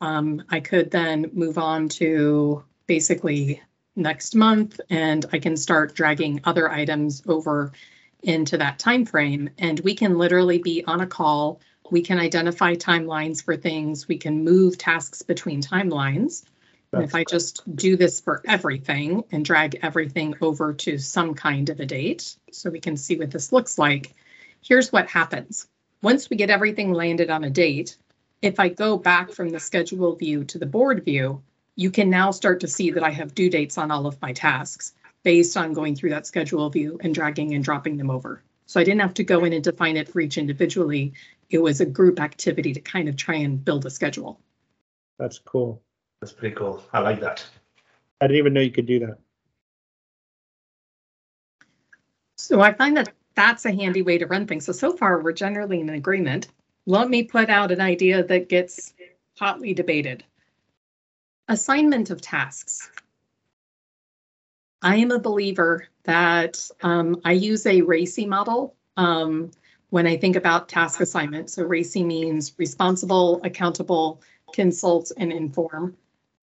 Um, 0.00 0.42
I 0.48 0.60
could 0.60 0.90
then 0.90 1.30
move 1.32 1.58
on 1.58 1.88
to 1.90 2.64
basically 2.86 3.62
next 3.96 4.34
month 4.34 4.80
and 4.88 5.26
I 5.32 5.38
can 5.38 5.56
start 5.56 5.94
dragging 5.94 6.40
other 6.44 6.70
items 6.70 7.22
over 7.26 7.72
into 8.22 8.58
that 8.58 8.78
time 8.78 9.04
frame 9.04 9.50
and 9.58 9.80
we 9.80 9.94
can 9.94 10.18
literally 10.18 10.58
be 10.58 10.84
on 10.84 11.00
a 11.00 11.06
call. 11.06 11.60
We 11.90 12.02
can 12.02 12.18
identify 12.18 12.74
timelines 12.74 13.42
for 13.42 13.56
things. 13.56 14.06
We 14.06 14.16
can 14.16 14.44
move 14.44 14.78
tasks 14.78 15.22
between 15.22 15.60
timelines. 15.60 16.44
And 16.92 17.04
if 17.04 17.14
I 17.14 17.24
just 17.24 17.62
do 17.76 17.96
this 17.96 18.20
for 18.20 18.42
everything 18.46 19.24
and 19.30 19.44
drag 19.44 19.78
everything 19.82 20.34
over 20.40 20.72
to 20.72 20.98
some 20.98 21.34
kind 21.34 21.68
of 21.68 21.78
a 21.80 21.86
date, 21.86 22.36
so 22.50 22.70
we 22.70 22.80
can 22.80 22.96
see 22.96 23.16
what 23.16 23.30
this 23.30 23.52
looks 23.52 23.78
like, 23.78 24.14
here's 24.60 24.92
what 24.92 25.08
happens. 25.08 25.68
Once 26.02 26.30
we 26.30 26.36
get 26.36 26.50
everything 26.50 26.92
landed 26.92 27.30
on 27.30 27.44
a 27.44 27.50
date, 27.50 27.96
if 28.42 28.58
I 28.58 28.68
go 28.68 28.96
back 28.96 29.30
from 29.30 29.50
the 29.50 29.60
schedule 29.60 30.16
view 30.16 30.44
to 30.44 30.58
the 30.58 30.66
board 30.66 31.04
view, 31.04 31.42
you 31.76 31.90
can 31.90 32.10
now 32.10 32.30
start 32.30 32.60
to 32.60 32.68
see 32.68 32.90
that 32.90 33.04
I 33.04 33.10
have 33.10 33.34
due 33.34 33.50
dates 33.50 33.78
on 33.78 33.90
all 33.90 34.06
of 34.06 34.20
my 34.20 34.32
tasks 34.32 34.94
based 35.22 35.56
on 35.56 35.72
going 35.72 35.94
through 35.94 36.10
that 36.10 36.26
schedule 36.26 36.68
view 36.70 36.98
and 37.02 37.14
dragging 37.14 37.54
and 37.54 37.62
dropping 37.62 37.96
them 37.98 38.10
over. 38.10 38.42
So 38.70 38.78
I 38.78 38.84
didn't 38.84 39.00
have 39.00 39.14
to 39.14 39.24
go 39.24 39.42
in 39.42 39.52
and 39.52 39.64
define 39.64 39.96
it 39.96 40.08
for 40.08 40.20
each 40.20 40.38
individually. 40.38 41.12
It 41.50 41.58
was 41.58 41.80
a 41.80 41.84
group 41.84 42.20
activity 42.20 42.72
to 42.72 42.80
kind 42.80 43.08
of 43.08 43.16
try 43.16 43.34
and 43.34 43.64
build 43.64 43.84
a 43.84 43.90
schedule. 43.90 44.38
That's 45.18 45.40
cool. 45.40 45.82
That's 46.20 46.32
pretty 46.32 46.54
cool. 46.54 46.80
I 46.92 47.00
like 47.00 47.18
that. 47.18 47.44
I 48.20 48.28
didn't 48.28 48.38
even 48.38 48.52
know 48.52 48.60
you 48.60 48.70
could 48.70 48.86
do 48.86 49.00
that. 49.00 49.18
So 52.38 52.60
I 52.60 52.72
find 52.72 52.96
that 52.96 53.12
that's 53.34 53.64
a 53.64 53.74
handy 53.74 54.02
way 54.02 54.18
to 54.18 54.28
run 54.28 54.46
things. 54.46 54.66
So, 54.66 54.72
so 54.72 54.96
far, 54.96 55.20
we're 55.20 55.32
generally 55.32 55.80
in 55.80 55.88
agreement. 55.88 56.46
Let 56.86 57.10
me 57.10 57.24
put 57.24 57.50
out 57.50 57.72
an 57.72 57.80
idea 57.80 58.22
that 58.22 58.48
gets 58.48 58.94
hotly 59.36 59.74
debated. 59.74 60.22
Assignment 61.48 62.10
of 62.10 62.20
tasks. 62.20 62.88
I 64.80 64.94
am 64.94 65.10
a 65.10 65.18
believer 65.18 65.88
that 66.04 66.68
um, 66.82 67.20
I 67.24 67.32
use 67.32 67.66
a 67.66 67.82
RACI 67.82 68.26
model 68.26 68.74
um, 68.96 69.50
when 69.90 70.06
I 70.06 70.16
think 70.16 70.36
about 70.36 70.68
task 70.68 71.00
assignment. 71.00 71.50
So 71.50 71.64
RACI 71.64 72.04
means 72.04 72.52
responsible, 72.58 73.40
accountable, 73.44 74.22
consult, 74.52 75.12
and 75.16 75.32
inform. 75.32 75.96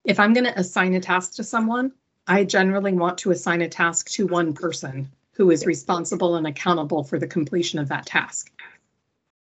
If 0.04 0.20
I'm 0.20 0.34
going 0.34 0.46
to 0.46 0.60
assign 0.60 0.94
a 0.94 1.00
task 1.00 1.34
to 1.36 1.44
someone, 1.44 1.92
I 2.28 2.44
generally 2.44 2.94
want 2.94 3.18
to 3.20 3.32
assign 3.32 3.62
a 3.62 3.70
task 3.70 4.10
to 4.12 4.28
one 4.28 4.54
person 4.54 5.10
who 5.34 5.52
is 5.52 5.66
responsible 5.66 6.36
and 6.36 6.48
accountable 6.48 7.04
for 7.04 7.20
the 7.20 7.28
completion 7.28 7.80
of 7.80 7.90
that 7.90 8.06
task. 8.06 8.52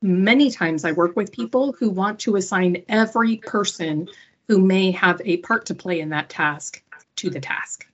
Many 0.02 0.50
times 0.50 0.84
I 0.84 0.92
work 0.92 1.16
with 1.16 1.32
people 1.32 1.72
who 1.72 1.88
want 1.88 2.18
to 2.20 2.36
assign 2.36 2.84
every 2.88 3.36
person 3.38 4.08
who 4.48 4.58
may 4.58 4.90
have 4.90 5.22
a 5.24 5.38
part 5.38 5.66
to 5.66 5.74
play 5.74 6.00
in 6.00 6.10
that 6.10 6.28
task 6.28 6.82
to 7.16 7.30
the 7.30 7.40
task. 7.40 7.86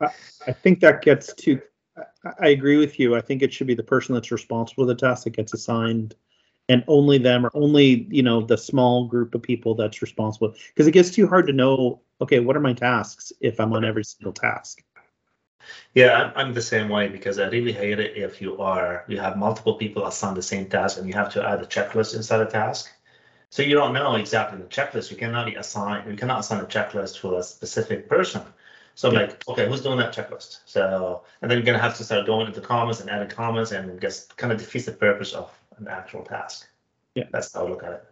I 0.00 0.52
think 0.52 0.80
that 0.80 1.02
gets 1.02 1.32
to, 1.34 1.60
I- 2.40 2.48
agree 2.48 2.78
with 2.78 2.98
you. 2.98 3.16
I 3.16 3.20
think 3.20 3.42
it 3.42 3.52
should 3.52 3.66
be 3.66 3.74
the 3.74 3.82
person 3.82 4.14
that's 4.14 4.30
responsible 4.32 4.84
for 4.84 4.86
the 4.86 4.94
task 4.94 5.24
that 5.24 5.30
gets 5.36 5.54
assigned. 5.54 6.14
and 6.68 6.84
only 6.88 7.18
them 7.18 7.44
or 7.44 7.50
only, 7.54 8.06
you 8.10 8.22
know, 8.22 8.40
the 8.42 8.56
small 8.56 9.06
group 9.08 9.34
of 9.34 9.42
people 9.42 9.74
that's 9.74 10.02
responsible. 10.02 10.54
Because 10.68 10.86
it 10.86 10.92
gets 10.92 11.10
too 11.10 11.26
hard 11.26 11.46
to 11.48 11.52
know, 11.52 12.00
okay, 12.20 12.38
what 12.40 12.56
are 12.56 12.60
my 12.60 12.72
tasks 12.74 13.32
if 13.40 13.58
I'm 13.60 13.72
on 13.72 13.84
every 13.84 14.04
single 14.04 14.32
task? 14.32 14.82
Yeah, 15.94 16.14
I'm, 16.14 16.32
I'm 16.36 16.54
the 16.54 16.62
same 16.62 16.88
way 16.88 17.08
because 17.08 17.38
I 17.38 17.48
really 17.48 17.72
hate 17.72 17.98
it 17.98 18.16
if 18.16 18.40
you 18.40 18.58
are 18.60 19.04
you 19.08 19.18
have 19.18 19.36
multiple 19.36 19.74
people 19.74 20.06
assigned 20.06 20.36
the 20.36 20.42
same 20.42 20.66
task 20.68 20.98
and 20.98 21.06
you 21.08 21.14
have 21.14 21.32
to 21.34 21.46
add 21.46 21.60
a 21.62 21.66
checklist 21.66 22.14
inside 22.14 22.40
a 22.40 22.46
task. 22.46 22.90
So 23.50 23.62
you 23.62 23.74
don't 23.74 23.92
know 23.94 24.14
exactly 24.16 24.58
the 24.58 24.66
checklist. 24.68 25.10
You 25.10 25.16
cannot 25.16 25.54
assign 25.56 26.08
you 26.10 26.16
cannot 26.16 26.40
assign 26.40 26.60
a 26.60 26.66
checklist 26.66 27.20
to 27.20 27.36
a 27.36 27.42
specific 27.42 28.08
person. 28.08 28.42
So 29.00 29.08
I'm 29.08 29.14
Yeah. 29.14 29.20
like, 29.20 29.48
okay, 29.48 29.66
who's 29.66 29.80
doing 29.80 29.96
that 29.96 30.14
checklist? 30.14 30.58
So 30.66 31.22
and 31.40 31.50
then 31.50 31.56
you're 31.56 31.64
gonna 31.64 31.78
have 31.78 31.96
to 31.96 32.04
start 32.04 32.26
going 32.26 32.46
into 32.46 32.60
comments 32.60 33.00
and 33.00 33.08
adding 33.08 33.30
comments 33.30 33.72
and 33.72 33.98
just 33.98 34.36
kind 34.36 34.52
of 34.52 34.58
defeats 34.58 34.84
the 34.84 34.92
purpose 34.92 35.32
of 35.32 35.50
an 35.78 35.88
actual 35.88 36.22
task. 36.22 36.68
Yeah. 37.14 37.24
That's 37.32 37.54
how 37.54 37.64
I 37.64 37.70
look 37.70 37.82
at 37.82 37.92
it. 37.92 38.04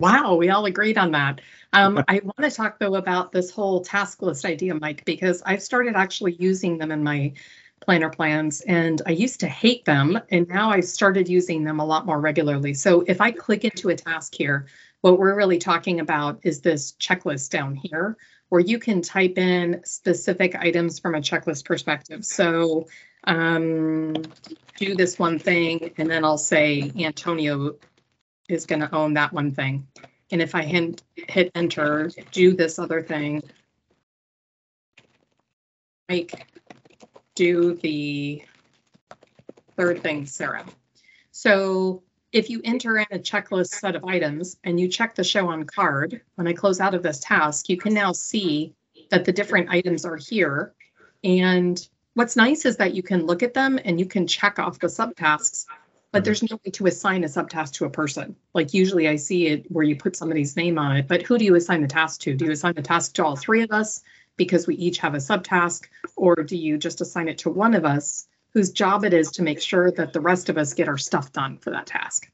Wow, 0.00 0.34
we 0.34 0.50
all 0.50 0.66
agreed 0.66 0.98
on 0.98 1.12
that. 1.12 1.42
Um, 1.72 2.02
I 2.08 2.22
want 2.24 2.38
to 2.38 2.50
talk 2.50 2.80
though 2.80 2.96
about 2.96 3.30
this 3.30 3.52
whole 3.52 3.82
task 3.82 4.20
list 4.20 4.44
idea, 4.44 4.74
Mike, 4.74 5.04
because 5.04 5.44
I've 5.46 5.62
started 5.62 5.94
actually 5.94 6.32
using 6.40 6.76
them 6.76 6.90
in 6.90 7.04
my 7.04 7.34
planner 7.82 8.10
plans 8.10 8.62
and 8.62 9.00
I 9.06 9.12
used 9.12 9.38
to 9.40 9.46
hate 9.46 9.84
them 9.84 10.18
and 10.30 10.48
now 10.48 10.70
I've 10.70 10.86
started 10.86 11.28
using 11.28 11.62
them 11.62 11.78
a 11.78 11.84
lot 11.84 12.04
more 12.04 12.20
regularly. 12.20 12.74
So 12.74 13.02
if 13.06 13.20
I 13.20 13.30
click 13.30 13.64
into 13.64 13.90
a 13.90 13.94
task 13.94 14.34
here, 14.34 14.66
what 15.02 15.18
we're 15.18 15.36
really 15.36 15.58
talking 15.58 16.00
about 16.00 16.40
is 16.42 16.60
this 16.60 16.92
checklist 16.92 17.50
down 17.50 17.74
here 17.74 18.16
where 18.48 18.60
you 18.60 18.78
can 18.78 19.02
type 19.02 19.36
in 19.36 19.80
specific 19.84 20.54
items 20.56 20.98
from 20.98 21.14
a 21.14 21.20
checklist 21.20 21.64
perspective. 21.64 22.24
So 22.24 22.86
um, 23.24 24.14
do 24.76 24.94
this 24.94 25.18
one 25.18 25.38
thing 25.38 25.92
and 25.98 26.08
then 26.08 26.24
I'll 26.24 26.38
say 26.38 26.92
Antonio 26.98 27.74
is 28.48 28.64
going 28.64 28.80
to 28.80 28.94
own 28.94 29.14
that 29.14 29.32
one 29.32 29.52
thing. 29.52 29.86
And 30.30 30.40
if 30.40 30.54
I 30.54 30.62
hit, 30.62 31.02
hit 31.16 31.50
enter, 31.54 32.10
do 32.30 32.54
this 32.54 32.78
other 32.78 33.02
thing. 33.02 33.42
Make, 36.08 36.46
do 37.34 37.74
the 37.74 38.42
third 39.76 40.02
thing, 40.02 40.26
Sarah. 40.26 40.66
So 41.32 42.02
if 42.32 42.50
you 42.50 42.60
enter 42.64 42.98
in 42.98 43.06
a 43.10 43.18
checklist 43.18 43.68
set 43.68 43.94
of 43.94 44.04
items 44.04 44.56
and 44.64 44.80
you 44.80 44.88
check 44.88 45.14
the 45.14 45.24
show 45.24 45.48
on 45.48 45.64
card, 45.64 46.20
when 46.36 46.48
I 46.48 46.52
close 46.52 46.80
out 46.80 46.94
of 46.94 47.02
this 47.02 47.20
task, 47.20 47.68
you 47.68 47.76
can 47.76 47.94
now 47.94 48.12
see 48.12 48.74
that 49.10 49.24
the 49.24 49.32
different 49.32 49.68
items 49.70 50.04
are 50.04 50.16
here. 50.16 50.74
And 51.22 51.86
what's 52.14 52.36
nice 52.36 52.64
is 52.64 52.76
that 52.78 52.94
you 52.94 53.02
can 53.02 53.26
look 53.26 53.42
at 53.42 53.54
them 53.54 53.78
and 53.84 54.00
you 54.00 54.06
can 54.06 54.26
check 54.26 54.58
off 54.58 54.78
the 54.78 54.86
subtasks 54.86 55.66
but 56.12 56.24
there's 56.24 56.42
no 56.42 56.60
way 56.64 56.70
to 56.70 56.86
assign 56.86 57.24
a 57.24 57.26
subtask 57.26 57.72
to 57.72 57.86
a 57.86 57.90
person. 57.90 58.36
Like 58.52 58.74
usually 58.74 59.08
I 59.08 59.16
see 59.16 59.46
it 59.46 59.64
where 59.72 59.84
you 59.84 59.96
put 59.96 60.14
somebody's 60.14 60.56
name 60.56 60.78
on 60.78 60.94
it, 60.94 61.08
but 61.08 61.22
who 61.22 61.38
do 61.38 61.44
you 61.44 61.54
assign 61.54 61.80
the 61.80 61.88
task 61.88 62.20
to? 62.20 62.34
Do 62.34 62.44
you 62.44 62.50
assign 62.52 62.74
the 62.74 62.82
task 62.82 63.14
to 63.14 63.24
all 63.24 63.34
three 63.34 63.62
of 63.62 63.72
us 63.72 64.02
because 64.36 64.66
we 64.66 64.74
each 64.76 64.98
have 64.98 65.14
a 65.14 65.18
subtask? 65.18 65.86
Or 66.14 66.36
do 66.36 66.56
you 66.56 66.76
just 66.76 67.00
assign 67.00 67.28
it 67.28 67.38
to 67.38 67.50
one 67.50 67.74
of 67.74 67.86
us 67.86 68.28
whose 68.54 68.70
job 68.70 69.04
it 69.04 69.14
is 69.14 69.30
to 69.32 69.42
make 69.42 69.60
sure 69.60 69.90
that 69.92 70.12
the 70.12 70.20
rest 70.20 70.48
of 70.48 70.58
us 70.58 70.74
get 70.74 70.88
our 70.88 70.98
stuff 70.98 71.32
done 71.32 71.58
for 71.58 71.70
that 71.70 71.86
task? 71.86 72.30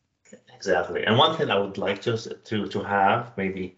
Exactly. 0.54 1.04
And 1.04 1.16
one 1.16 1.36
thing 1.36 1.50
I 1.50 1.58
would 1.58 1.78
like 1.78 2.02
to 2.02 2.16
to 2.18 2.66
to 2.68 2.82
have, 2.82 3.32
maybe 3.36 3.76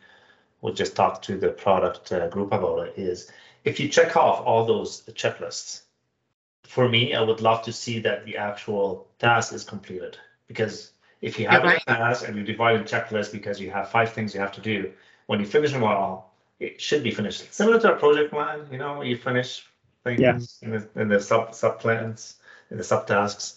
we'll 0.61 0.75
just 0.75 0.97
talk 0.97 1.23
to 1.23 1.37
the 1.38 1.50
product 1.50 2.12
uh, 2.12 2.28
group 2.28 2.52
about 2.52 2.88
it, 2.88 2.94
is 2.97 3.30
if 3.64 3.78
you 3.78 3.88
check 3.88 4.16
off 4.16 4.44
all 4.47 4.64
those 4.64 5.02
checklists, 5.12 5.82
for 6.64 6.88
me, 6.88 7.14
I 7.14 7.20
would 7.20 7.40
love 7.40 7.62
to 7.64 7.73
see 7.73 8.00
that 8.00 8.25
the 8.25 8.37
actual 8.37 9.09
task 9.18 9.52
is 9.52 9.64
completed. 9.64 10.18
Because 10.49 10.92
if 11.20 11.38
you 11.38 11.47
have 11.49 11.64
Yeah, 11.64 11.76
a 11.76 11.80
task 11.80 12.26
and 12.26 12.37
you 12.37 12.42
divide 12.44 12.80
a 12.80 12.85
checklist 12.85 13.32
because 13.32 13.61
you 13.61 13.70
have 13.70 13.90
five 13.90 14.12
things 14.12 14.35
you 14.35 14.40
have 14.40 14.52
to 14.52 14.61
do, 14.61 14.92
when 15.26 15.40
you 15.40 15.47
finish 15.47 15.73
them 15.73 15.85
all, 15.85 16.35
it 16.59 16.80
should 16.80 17.02
be 17.02 17.11
finished. 17.11 17.52
Similar 17.52 17.80
to 17.80 17.94
a 17.94 17.97
project 17.97 18.30
plan, 18.32 18.66
you 18.73 18.78
know, 18.78 19.02
you 19.02 19.16
finish 19.16 19.66
things 20.04 20.21
Yeah. 20.21 20.38
in 20.62 20.71
the 20.71 21.00
in 21.00 21.09
the 21.09 21.21
sub 21.21 21.54
sub 21.54 21.78
plans, 21.80 22.37
in 22.71 22.76
the 22.76 22.83
subtasks. 22.83 23.57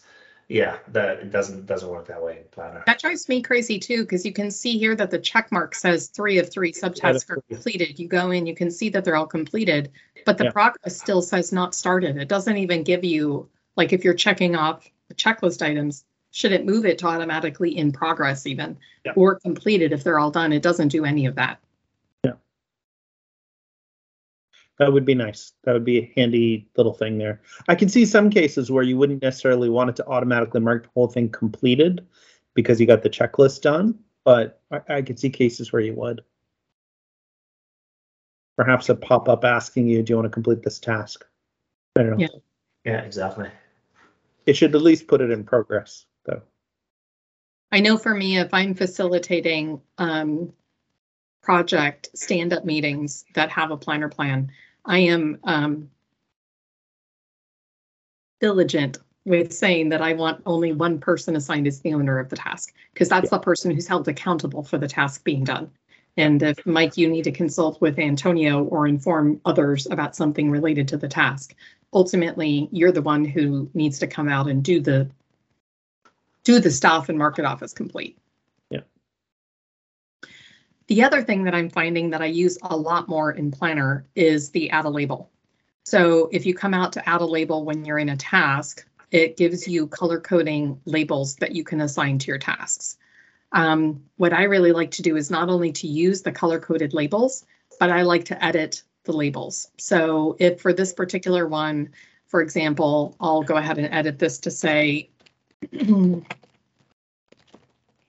Yeah, 0.50 0.78
that 0.90 1.20
it 1.20 1.32
doesn't 1.32 1.66
doesn't 1.66 1.88
work 1.90 2.06
that 2.08 2.22
way 2.22 2.40
in 2.40 2.44
Planner. 2.52 2.84
That 2.86 3.00
drives 3.00 3.30
me 3.30 3.42
crazy 3.42 3.80
too, 3.80 4.02
because 4.02 4.26
you 4.26 4.34
can 4.34 4.52
see 4.52 4.78
here 4.78 4.94
that 4.96 5.10
the 5.10 5.18
check 5.18 5.52
mark 5.54 5.74
says 5.74 6.08
three 6.08 6.38
of 6.38 6.52
three 6.52 6.74
subtasks 6.74 7.30
are 7.30 7.42
completed. 7.50 7.98
You 7.98 8.08
go 8.10 8.32
in, 8.32 8.46
you 8.46 8.54
can 8.54 8.70
see 8.70 8.90
that 8.90 9.06
they're 9.06 9.16
all 9.16 9.26
completed, 9.26 9.92
but 10.26 10.38
the 10.38 10.46
Yeah. 10.46 10.52
progress 10.52 10.98
still 10.98 11.22
says 11.22 11.54
not 11.54 11.74
started. 11.74 12.18
It 12.18 12.28
doesn't 12.28 12.58
even 12.58 12.84
give 12.84 13.06
you, 13.06 13.50
like, 13.78 13.94
if 13.94 14.04
you're 14.04 14.14
checking 14.14 14.56
off 14.56 14.88
the 15.08 15.16
checklist 15.16 15.66
items, 15.66 16.04
should 16.32 16.52
it 16.52 16.66
move 16.66 16.86
it 16.86 16.98
to 17.00 17.08
automatically 17.08 17.76
in 17.78 17.92
progress 17.94 18.46
even? 18.46 18.78
Yeah. 19.06 19.14
Or 19.16 19.40
completed 19.40 19.94
if 19.94 20.04
they're 20.04 20.20
all 20.20 20.32
done? 20.32 20.52
It 20.52 20.62
doesn't 20.62 20.90
do 20.90 21.06
any 21.06 21.26
of 21.26 21.36
that. 21.36 21.60
That 24.80 24.92
would 24.92 25.06
be 25.06 25.16
nice. 25.16 25.54
That 25.64 25.74
would 25.74 25.86
be 25.86 26.00
a 26.00 26.14
handy 26.16 26.68
little 26.76 26.94
thing 26.94 27.18
there. 27.18 27.42
I 27.68 27.76
can 27.76 27.90
see 27.90 28.06
some 28.06 28.30
cases 28.30 28.72
where 28.72 28.84
you 28.84 28.98
wouldn't 28.98 29.22
necessarily 29.22 29.70
want 29.70 29.92
it 29.92 29.96
to 29.98 30.08
automatically 30.08 30.62
mark 30.62 30.84
the 30.84 30.90
whole 30.96 31.08
thing 31.08 31.30
completed 31.30 32.08
because 32.56 32.80
you 32.82 32.88
got 32.88 33.04
the 33.04 33.10
checklist 33.10 33.62
done, 33.62 34.00
but 34.24 34.62
I, 34.72 34.82
I 34.90 35.02
could 35.02 35.20
see 35.20 35.30
cases 35.30 35.72
where 35.72 35.82
you 35.82 35.94
would. 35.94 36.22
Perhaps 38.58 38.90
a 38.90 38.96
pop-up 38.96 39.44
asking 39.44 39.88
you, 39.88 40.04
do 40.04 40.12
you 40.12 40.18
want 40.18 40.26
to 40.26 40.34
complete 40.34 40.64
this 40.64 40.80
task? 40.80 41.26
I 41.96 42.04
don't 42.04 42.12
know. 42.12 42.18
Yeah. 42.20 42.40
Yeah, 42.86 43.02
exactly. 43.02 43.50
It 44.46 44.58
should 44.58 44.76
at 44.76 44.82
least 44.82 45.08
put 45.08 45.22
it 45.22 45.32
in 45.32 45.44
progress, 45.44 46.06
though. 46.26 46.42
I 47.72 47.80
know 47.80 47.98
for 47.98 48.14
me, 48.14 48.38
if 48.38 48.54
I'm 48.54 48.74
facilitating 48.76 49.82
um, 49.98 50.54
project 51.44 52.10
stand-up 52.16 52.66
meetings 52.66 53.26
that 53.36 53.52
have 53.52 53.70
a 53.70 53.78
planner 53.78 54.10
plan, 54.10 54.50
I 54.86 55.00
am 55.00 55.38
um, 55.44 55.90
diligent 58.40 58.98
with 59.26 59.54
saying 59.54 59.90
that 59.90 60.02
I 60.02 60.14
want 60.14 60.42
only 60.46 60.74
one 60.74 61.00
person 61.00 61.36
assigned 61.36 61.68
as 61.68 61.80
the 61.80 61.94
owner 61.94 62.18
of 62.18 62.30
the 62.30 62.36
task, 62.36 62.74
because 62.94 63.10
that's 63.10 63.30
the 63.30 63.40
person 63.40 63.72
who's 63.72 63.88
held 63.88 64.08
accountable 64.08 64.64
for 64.64 64.78
the 64.78 64.88
task 64.88 65.24
being 65.24 65.44
done. 65.44 65.70
And 66.18 66.42
if 66.44 66.66
Mike, 66.66 66.98
you 66.98 67.10
need 67.10 67.24
to 67.24 67.32
consult 67.32 67.80
with 67.82 68.00
Antonio 68.00 68.64
or 68.66 68.88
inform 68.88 69.40
others 69.46 69.88
about 69.90 70.16
something 70.16 70.50
related 70.50 70.88
to 70.90 70.98
the 70.98 71.08
task, 71.08 71.56
ultimately, 71.92 72.70
you're 72.72 72.92
the 72.92 73.02
one 73.02 73.26
who 73.26 73.70
needs 73.74 74.00
to 74.00 74.08
come 74.08 74.30
out 74.30 74.48
and 74.48 74.64
do 74.64 74.80
the 74.80 75.10
do 76.44 76.60
the 76.60 76.72
stuff 76.72 77.08
and 77.08 77.18
mark 77.18 77.40
it 77.40 77.46
off 77.46 77.64
as 77.64 77.74
complete. 77.74 78.18
The 80.88 81.04
other 81.04 81.22
thing 81.22 81.44
that 81.44 81.56
I'm 81.56 81.70
finding 81.70 82.10
that 82.10 82.22
I 82.22 82.26
use 82.26 82.58
a 82.64 82.76
lot 82.76 83.08
more 83.08 83.32
in 83.32 83.52
Planner 83.52 84.06
is 84.16 84.50
the 84.50 84.70
add 84.72 84.86
a 84.86 84.90
label. 84.90 85.30
So 85.86 86.30
if 86.32 86.46
you 86.46 86.54
come 86.54 86.74
out 86.74 86.94
to 86.94 87.10
add 87.10 87.22
a 87.22 87.26
label 87.26 87.64
when 87.66 87.86
you're 87.86 88.00
in 88.00 88.10
a 88.10 88.18
task, 88.18 88.86
it 89.12 89.38
gives 89.38 89.68
you 89.68 89.88
color 89.88 90.20
coding 90.20 90.80
labels 90.86 91.36
that 91.38 91.54
you 91.54 91.64
can 91.64 91.82
assign 91.82 92.18
to 92.20 92.28
your 92.28 92.38
tasks. 92.38 92.98
Um, 93.52 94.04
what 94.18 94.34
I 94.34 94.44
really 94.44 94.72
like 94.72 94.92
to 94.92 95.02
do 95.02 95.16
is 95.16 95.30
not 95.30 95.50
only 95.50 95.72
to 95.74 95.88
use 95.88 96.22
the 96.22 96.32
color 96.32 96.60
coded 96.60 96.94
labels, 96.94 97.46
but 97.80 97.92
I 97.92 98.02
like 98.02 98.26
to 98.26 98.44
edit 98.44 98.82
the 99.04 99.14
labels. 99.14 99.70
So 99.78 100.36
if 100.40 100.60
for 100.60 100.74
this 100.74 100.94
particular 100.94 101.48
one, 101.48 101.90
for 102.28 102.42
example, 102.42 103.16
I'll 103.20 103.44
go 103.44 103.58
ahead 103.58 103.78
and 103.78 103.94
edit 103.94 104.18
this 104.18 104.40
to 104.40 104.52
say 104.52 105.10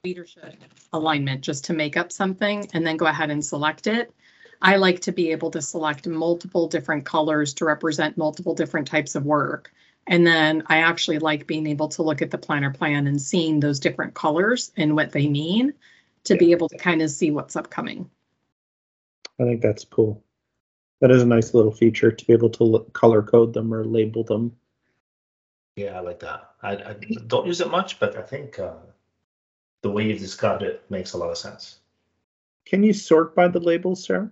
leadership 0.03 0.55
alignment 0.95 1.41
just 1.41 1.65
to 1.65 1.73
make 1.73 1.97
up 1.97 2.11
something 2.11 2.67
and 2.73 2.85
then 2.85 2.97
go 2.97 3.05
ahead 3.05 3.29
and 3.29 3.45
select 3.45 3.87
it. 3.87 4.11
I 4.61 4.77
like 4.77 5.01
to 5.01 5.11
be 5.11 5.31
able 5.31 5.51
to 5.51 5.61
select 5.61 6.07
multiple 6.07 6.67
different 6.67 7.05
colors 7.05 7.53
to 7.55 7.65
represent 7.65 8.17
multiple 8.17 8.55
different 8.55 8.87
types 8.87 9.15
of 9.15 9.25
work. 9.25 9.71
And 10.07 10.25
then 10.25 10.63
I 10.67 10.77
actually 10.77 11.19
like 11.19 11.47
being 11.47 11.67
able 11.67 11.87
to 11.89 12.03
look 12.03 12.21
at 12.21 12.31
the 12.31 12.37
planner 12.37 12.71
plan 12.71 13.07
and 13.07 13.21
seeing 13.21 13.59
those 13.59 13.79
different 13.79 14.13
colors 14.13 14.71
and 14.77 14.95
what 14.95 15.11
they 15.11 15.27
mean 15.27 15.73
to 16.25 16.35
be 16.35 16.51
able 16.51 16.69
to 16.69 16.77
kind 16.77 17.01
of 17.01 17.09
see 17.09 17.31
what's 17.31 17.55
upcoming. 17.55 18.09
I 19.39 19.43
think 19.43 19.61
that's 19.61 19.83
cool. 19.83 20.23
That 21.01 21.11
is 21.11 21.21
a 21.21 21.25
nice 21.25 21.53
little 21.53 21.71
feature 21.71 22.11
to 22.11 22.25
be 22.25 22.33
able 22.33 22.49
to 22.51 22.63
look, 22.63 22.93
color 22.93 23.21
code 23.21 23.53
them 23.53 23.73
or 23.73 23.83
label 23.83 24.23
them. 24.23 24.55
Yeah, 25.75 25.97
I 25.97 25.99
like 25.99 26.19
that. 26.21 26.51
I, 26.63 26.71
I 26.71 26.95
don't 27.27 27.45
use 27.45 27.59
it 27.59 27.69
much, 27.69 27.99
but 27.99 28.15
I 28.15 28.21
think 28.21 28.57
uh, 28.59 28.75
the 29.85 29.91
way 29.91 30.07
you've 30.07 30.17
described 30.17 30.63
it 30.63 30.83
makes 30.89 31.13
a 31.13 31.17
lot 31.17 31.29
of 31.29 31.37
sense. 31.37 31.77
Can 32.65 32.81
you 32.81 32.91
sort 32.91 33.35
by 33.35 33.47
the 33.47 33.59
labels, 33.59 34.03
Sarah? 34.03 34.31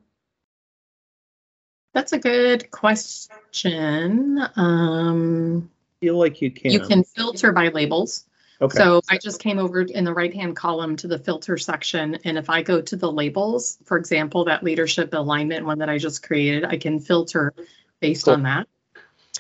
That's 1.93 2.11
a 2.11 2.17
good 2.17 2.71
question. 2.71 4.43
Um, 4.55 5.69
feel 6.01 6.17
like 6.17 6.41
you 6.41 6.49
can. 6.49 6.71
you 6.71 6.79
can 6.79 7.03
filter 7.03 7.51
by 7.51 7.67
labels. 7.67 8.25
Okay. 8.61 8.79
So 8.79 9.01
I 9.11 9.19
just 9.19 9.39
came 9.39 9.59
over 9.59 9.81
in 9.81 10.03
the 10.03 10.13
right-hand 10.13 10.55
column 10.55 10.95
to 10.95 11.07
the 11.07 11.19
filter 11.19 11.55
section, 11.59 12.17
and 12.23 12.35
if 12.35 12.49
I 12.49 12.63
go 12.63 12.81
to 12.81 12.95
the 12.95 13.11
labels, 13.11 13.77
for 13.85 13.97
example, 13.97 14.45
that 14.45 14.63
leadership 14.63 15.13
alignment 15.13 15.67
one 15.67 15.77
that 15.77 15.89
I 15.89 15.99
just 15.99 16.23
created, 16.23 16.65
I 16.65 16.77
can 16.77 16.99
filter 16.99 17.53
based 17.99 18.25
Cool. 18.25 18.33
on 18.33 18.43
that. 18.43 18.67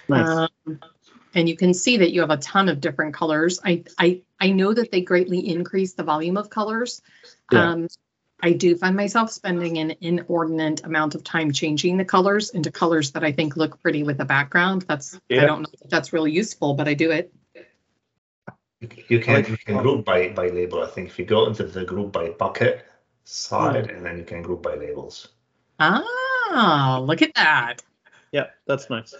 nice. 0.07 0.47
Um, 0.67 0.79
and 1.33 1.49
you 1.49 1.55
can 1.57 1.73
see 1.73 1.97
that 1.97 2.11
you 2.11 2.21
have 2.21 2.29
a 2.29 2.37
ton 2.37 2.69
of 2.69 2.79
different 2.79 3.13
colors. 3.13 3.59
I, 3.63 3.83
I, 3.97 4.21
I 4.39 4.51
know 4.51 4.73
that 4.73 4.91
they 4.91 5.01
greatly 5.01 5.39
increase 5.49 5.93
the 5.93 6.03
volume 6.03 6.37
of 6.37 6.49
colors. 6.49 7.01
Yeah. 7.51 7.71
Um, 7.71 7.87
I 8.41 8.51
do 8.51 8.75
find 8.75 8.95
myself 8.95 9.31
spending 9.31 9.77
an 9.77 9.95
inordinate 10.01 10.83
amount 10.83 11.15
of 11.15 11.23
time 11.23 11.51
changing 11.53 11.95
the 11.97 12.03
colors 12.03 12.49
into 12.49 12.71
colors 12.71 13.11
that 13.13 13.23
I 13.23 13.31
think 13.31 13.55
look 13.55 13.81
pretty 13.81 14.03
with 14.03 14.19
a 14.19 14.25
background. 14.25 14.83
That's, 14.87 15.17
I 15.31 15.35
don't 15.45 15.61
know 15.61 15.69
if 15.81 15.89
that's 15.89 16.11
really 16.11 16.31
useful, 16.31 16.73
but 16.73 16.87
I 16.87 16.93
do 16.93 17.11
it. 17.11 17.33
You 19.07 19.19
can, 19.21 19.35
Like- 19.35 19.47
you 19.49 19.55
can 19.57 19.81
group 19.81 20.03
by, 20.03 20.29
by 20.29 20.47
label. 20.49 20.83
I 20.83 20.87
think 20.87 21.07
if 21.09 21.17
you 21.17 21.23
go 21.25 21.47
into 21.47 21.63
the 21.63 21.85
group 21.85 22.11
by 22.11 22.29
bucket 22.31 22.85
side, 23.23 23.89
Hmm. 23.89 23.95
and 23.95 24.05
then 24.05 24.17
you 24.17 24.25
can 24.25 24.41
group 24.41 24.61
by 24.61 24.75
labels. 24.75 25.29
Ah, 25.79 26.99
look 27.01 27.21
at 27.21 27.33
that. 27.35 27.81
Yeah, 28.33 28.47
that's 28.67 28.89
nice. 28.89 29.15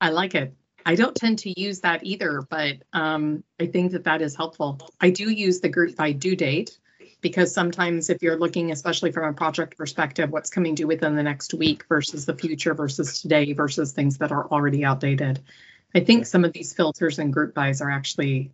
I 0.00 0.10
like 0.10 0.34
it. 0.34 0.54
I 0.84 0.94
don't 0.94 1.16
tend 1.16 1.40
to 1.40 1.60
use 1.60 1.80
that 1.80 2.04
either, 2.04 2.42
but 2.48 2.76
um, 2.92 3.42
I 3.58 3.66
think 3.66 3.92
that 3.92 4.04
that 4.04 4.22
is 4.22 4.36
helpful. 4.36 4.78
I 5.00 5.10
do 5.10 5.30
use 5.30 5.60
the 5.60 5.68
group 5.68 5.96
by 5.96 6.12
due 6.12 6.36
date 6.36 6.78
because 7.20 7.52
sometimes 7.52 8.08
if 8.08 8.22
you're 8.22 8.38
looking, 8.38 8.70
especially 8.70 9.10
from 9.10 9.24
a 9.24 9.32
project 9.32 9.76
perspective, 9.76 10.30
what's 10.30 10.48
coming 10.48 10.76
due 10.76 10.86
within 10.86 11.16
the 11.16 11.22
next 11.24 11.54
week 11.54 11.84
versus 11.88 12.24
the 12.24 12.36
future 12.36 12.72
versus 12.72 13.20
today 13.20 13.52
versus 13.52 13.92
things 13.92 14.18
that 14.18 14.30
are 14.30 14.46
already 14.46 14.84
outdated. 14.84 15.40
I 15.94 16.00
think 16.00 16.26
some 16.26 16.44
of 16.44 16.52
these 16.52 16.72
filters 16.72 17.18
and 17.18 17.32
group 17.32 17.52
buys 17.52 17.80
are 17.80 17.90
actually 17.90 18.52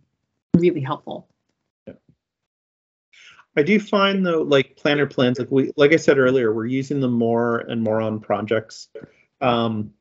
really 0.55 0.81
helpful. 0.81 1.27
I 3.55 3.61
do 3.61 3.79
find 3.79 4.25
though, 4.25 4.41
like 4.41 4.75
planner 4.75 5.05
plans, 5.05 5.37
like 5.37 5.51
we, 5.51 5.71
like 5.77 5.93
I 5.93 5.97
said 5.97 6.17
earlier, 6.17 6.51
we're 6.51 6.65
using 6.65 6.99
them 6.99 7.13
more 7.13 7.59
and 7.59 7.83
more 7.83 8.01
on 8.01 8.19
projects. 8.19 8.89
Um, 9.39 9.93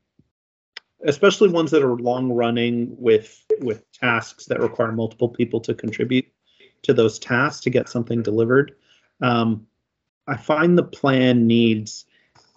especially 1.05 1.49
ones 1.49 1.71
that 1.71 1.83
are 1.83 1.97
long 1.97 2.33
running 2.33 2.95
with, 2.99 3.45
with 3.61 3.91
tasks 3.93 4.47
that 4.47 4.61
require 4.61 4.93
multiple 4.93 5.29
people 5.29 5.61
to 5.61 5.75
contribute 5.75 6.27
to 6.83 6.93
those 6.93 7.19
tasks 7.19 7.63
to 7.63 7.71
get 7.71 7.89
something 7.89 8.23
delivered. 8.23 8.75
Um, 9.21 9.67
I 10.27 10.37
find 10.37 10.77
the 10.77 10.85
plan 10.85 11.47
needs, 11.47 12.05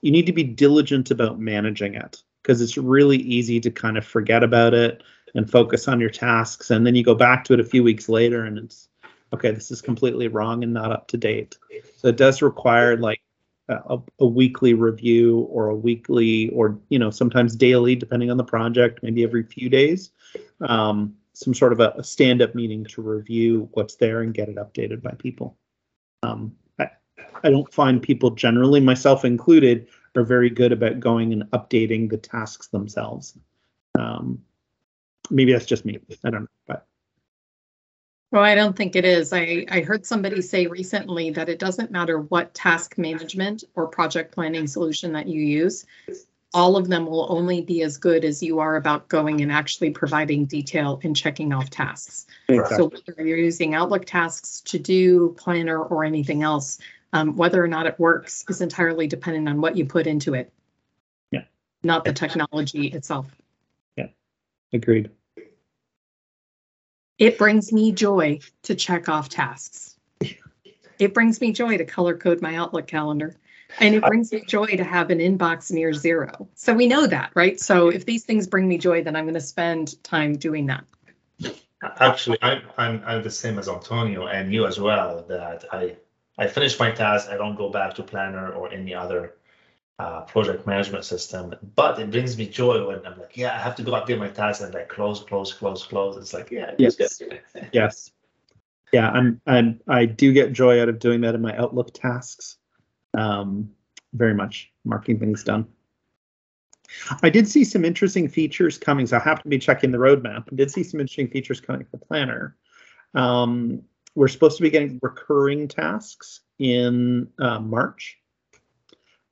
you 0.01 0.11
need 0.11 0.25
to 0.27 0.33
be 0.33 0.43
diligent 0.43 1.11
about 1.11 1.39
managing 1.39 1.95
it 1.95 2.21
because 2.41 2.61
it's 2.61 2.77
really 2.77 3.17
easy 3.17 3.59
to 3.59 3.71
kind 3.71 3.97
of 3.97 4.05
forget 4.05 4.43
about 4.43 4.73
it 4.73 5.01
and 5.33 5.49
focus 5.49 5.87
on 5.87 5.99
your 5.99 6.09
tasks. 6.09 6.69
And 6.69 6.85
then 6.85 6.95
you 6.95 7.03
go 7.03 7.15
back 7.15 7.43
to 7.45 7.53
it 7.53 7.59
a 7.59 7.65
few 7.65 7.83
weeks 7.83 8.07
later 8.07 8.45
and 8.45 8.57
it's, 8.57 8.87
okay, 9.33 9.51
this 9.51 9.71
is 9.71 9.81
completely 9.81 10.27
wrong 10.27 10.63
and 10.63 10.73
not 10.73 10.91
up 10.91 11.07
to 11.09 11.17
date. 11.17 11.57
So 11.97 12.07
it 12.07 12.17
does 12.17 12.41
require 12.41 12.97
like 12.97 13.21
a, 13.67 13.99
a 14.19 14.25
weekly 14.25 14.73
review 14.73 15.39
or 15.49 15.69
a 15.69 15.75
weekly 15.75 16.49
or, 16.49 16.79
you 16.89 16.99
know, 16.99 17.09
sometimes 17.09 17.55
daily, 17.55 17.95
depending 17.95 18.29
on 18.29 18.37
the 18.37 18.43
project, 18.43 18.99
maybe 19.01 19.23
every 19.23 19.43
few 19.43 19.69
days. 19.69 20.11
Um, 20.61 21.15
some 21.33 21.53
sort 21.53 21.73
of 21.73 21.79
a, 21.79 21.93
a 21.97 22.03
stand-up 22.03 22.55
meeting 22.55 22.85
to 22.85 23.01
review 23.01 23.67
what's 23.73 23.95
there 23.95 24.21
and 24.21 24.33
get 24.33 24.49
it 24.49 24.55
updated 24.55 25.01
by 25.01 25.11
people. 25.11 25.57
Um, 26.23 26.55
I, 26.79 26.89
I 27.43 27.49
don't 27.49 27.73
find 27.73 28.01
people 28.01 28.29
generally, 28.31 28.79
myself 28.79 29.25
included, 29.25 29.87
are 30.15 30.23
very 30.23 30.49
good 30.49 30.71
about 30.71 31.01
going 31.01 31.33
and 31.33 31.43
updating 31.51 32.09
the 32.09 32.17
tasks 32.17 32.67
themselves. 32.67 33.37
Um, 33.99 34.41
maybe 35.29 35.51
that's 35.51 35.65
just 35.65 35.83
me. 35.83 35.99
I 36.23 36.29
don't 36.29 36.43
know, 36.43 36.47
but 36.67 36.87
Well, 38.31 38.43
I 38.43 38.55
don't 38.55 38.75
think 38.75 38.95
it 38.95 39.05
is. 39.05 39.31
I, 39.31 39.65
I 39.69 39.81
heard 39.81 40.05
somebody 40.05 40.41
say 40.41 40.67
recently 40.67 41.29
that 41.31 41.47
it 41.47 41.59
doesn't 41.59 41.91
matter 41.91 42.19
what 42.19 42.53
task 42.53 42.97
management 42.97 43.63
or 43.75 43.87
project 43.87 44.33
planning 44.33 44.67
solution 44.67 45.13
that 45.13 45.27
you 45.27 45.41
use. 45.41 45.85
All 46.53 46.75
of 46.75 46.87
them 46.87 47.05
will 47.05 47.27
only 47.29 47.61
be 47.61 47.81
as 47.83 47.97
good 47.97 48.25
as 48.25 48.41
you 48.41 48.59
are 48.59 48.77
about 48.77 49.07
going 49.09 49.41
and 49.41 49.51
actually 49.51 49.91
providing 49.91 50.45
detail 50.45 50.99
and 51.03 51.15
checking 51.15 51.53
off 51.53 51.69
tasks. 51.69 52.27
So 52.75 52.89
whether 52.89 53.25
you're 53.25 53.37
using 53.37 53.73
Outlook 53.73 54.05
tasks 54.05 54.61
to 54.61 54.79
do 54.79 55.35
planner 55.37 55.81
or 55.81 56.03
anything 56.03 56.43
else, 56.43 56.79
um, 57.13 57.35
whether 57.35 57.63
or 57.63 57.67
not 57.67 57.85
it 57.85 57.99
works 57.99 58.43
is 58.49 58.61
entirely 58.61 59.07
dependent 59.07 59.47
on 59.47 59.61
what 59.61 59.77
you 59.77 59.85
put 59.85 60.07
into 60.07 60.33
it. 60.33 60.51
Yeah. 61.31 61.43
Not 61.83 62.03
the 62.03 62.13
technology 62.13 62.87
itself. 62.87 63.27
Yeah. 63.95 64.07
Agreed. 64.73 65.09
It 67.17 67.37
brings 67.37 67.71
me 67.71 67.91
joy 67.91 68.39
to 68.63 68.75
check 68.75 69.07
off 69.07 69.29
tasks. 69.29 69.97
It 70.99 71.13
brings 71.13 71.39
me 71.41 71.51
joy 71.51 71.77
to 71.77 71.85
color 71.85 72.17
code 72.17 72.41
my 72.41 72.55
Outlook 72.55 72.87
calendar. 72.87 73.35
And 73.79 73.95
it 73.95 74.03
brings 74.03 74.31
me 74.31 74.43
joy 74.45 74.67
to 74.67 74.83
have 74.83 75.09
an 75.09 75.19
inbox 75.19 75.71
near 75.71 75.91
zero. 75.91 76.47
So 76.55 76.73
we 76.73 76.87
know 76.87 77.07
that, 77.07 77.31
right? 77.33 77.59
So 77.59 77.89
if 77.89 78.05
these 78.05 78.23
things 78.23 78.47
bring 78.47 78.67
me 78.67 78.77
joy, 78.77 79.03
then 79.03 79.15
I'm 79.15 79.25
going 79.25 79.33
to 79.33 79.41
spend 79.41 80.01
time 80.03 80.37
doing 80.37 80.65
that. 80.67 80.85
Actually, 81.99 82.37
I'm, 82.41 82.61
I'm, 82.77 83.03
I'm 83.05 83.23
the 83.23 83.31
same 83.31 83.59
as 83.59 83.67
Antonio 83.67 84.27
and 84.27 84.53
you 84.53 84.65
as 84.65 84.79
well, 84.79 85.25
that 85.27 85.65
I, 85.71 85.95
I 86.37 86.47
finish 86.47 86.79
my 86.79 86.91
task, 86.91 87.29
I 87.29 87.37
don't 87.37 87.55
go 87.55 87.69
back 87.69 87.93
to 87.95 88.03
Planner 88.03 88.51
or 88.51 88.71
any 88.71 88.93
other 88.93 89.35
uh, 89.99 90.21
project 90.21 90.67
management 90.67 91.05
system, 91.05 91.55
but 91.75 91.99
it 91.99 92.11
brings 92.11 92.37
me 92.37 92.47
joy 92.47 92.85
when 92.85 93.05
I'm 93.05 93.17
like, 93.19 93.37
yeah, 93.37 93.55
I 93.55 93.59
have 93.59 93.75
to 93.77 93.83
go 93.83 93.93
update 93.93 94.19
my 94.19 94.27
tasks 94.27 94.63
and 94.63 94.73
like 94.73 94.89
close, 94.89 95.23
close, 95.23 95.53
close, 95.53 95.85
close. 95.85 96.17
It's 96.17 96.33
like, 96.33 96.51
yeah, 96.51 96.71
Yes. 96.77 97.21
Yes. 97.71 98.11
Yeah, 98.91 99.09
I'm, 99.09 99.41
I'm, 99.47 99.79
I 99.87 100.05
do 100.05 100.31
get 100.31 100.53
joy 100.53 100.81
out 100.81 100.89
of 100.89 100.99
doing 100.99 101.21
that 101.21 101.35
in 101.35 101.41
my 101.41 101.55
Outlook 101.57 101.93
tasks. 101.93 102.57
Um, 103.13 103.71
very 104.13 104.33
much 104.33 104.71
marking 104.83 105.19
things 105.19 105.43
done. 105.43 105.67
I 107.23 107.29
did 107.29 107.47
see 107.47 107.63
some 107.63 107.83
interesting 107.83 108.29
features 108.29 108.77
coming, 108.77 109.07
so 109.07 109.17
I 109.17 109.21
have 109.21 109.41
to 109.43 109.49
be 109.49 109.57
checking 109.57 109.91
the 109.91 109.97
roadmap. 109.97 110.45
I 110.51 110.55
did 110.55 110.71
see 110.71 110.83
some 110.83 110.99
interesting 110.99 111.29
features 111.29 111.59
coming 111.59 111.85
for 111.89 111.97
Planner. 111.97 112.55
Um, 113.13 113.81
we're 114.13 114.27
supposed 114.27 114.57
to 114.57 114.63
be 114.63 114.69
getting 114.69 114.99
recurring 115.01 115.67
tasks 115.67 116.41
in 116.59 117.27
uh, 117.39 117.59
March. 117.59 118.17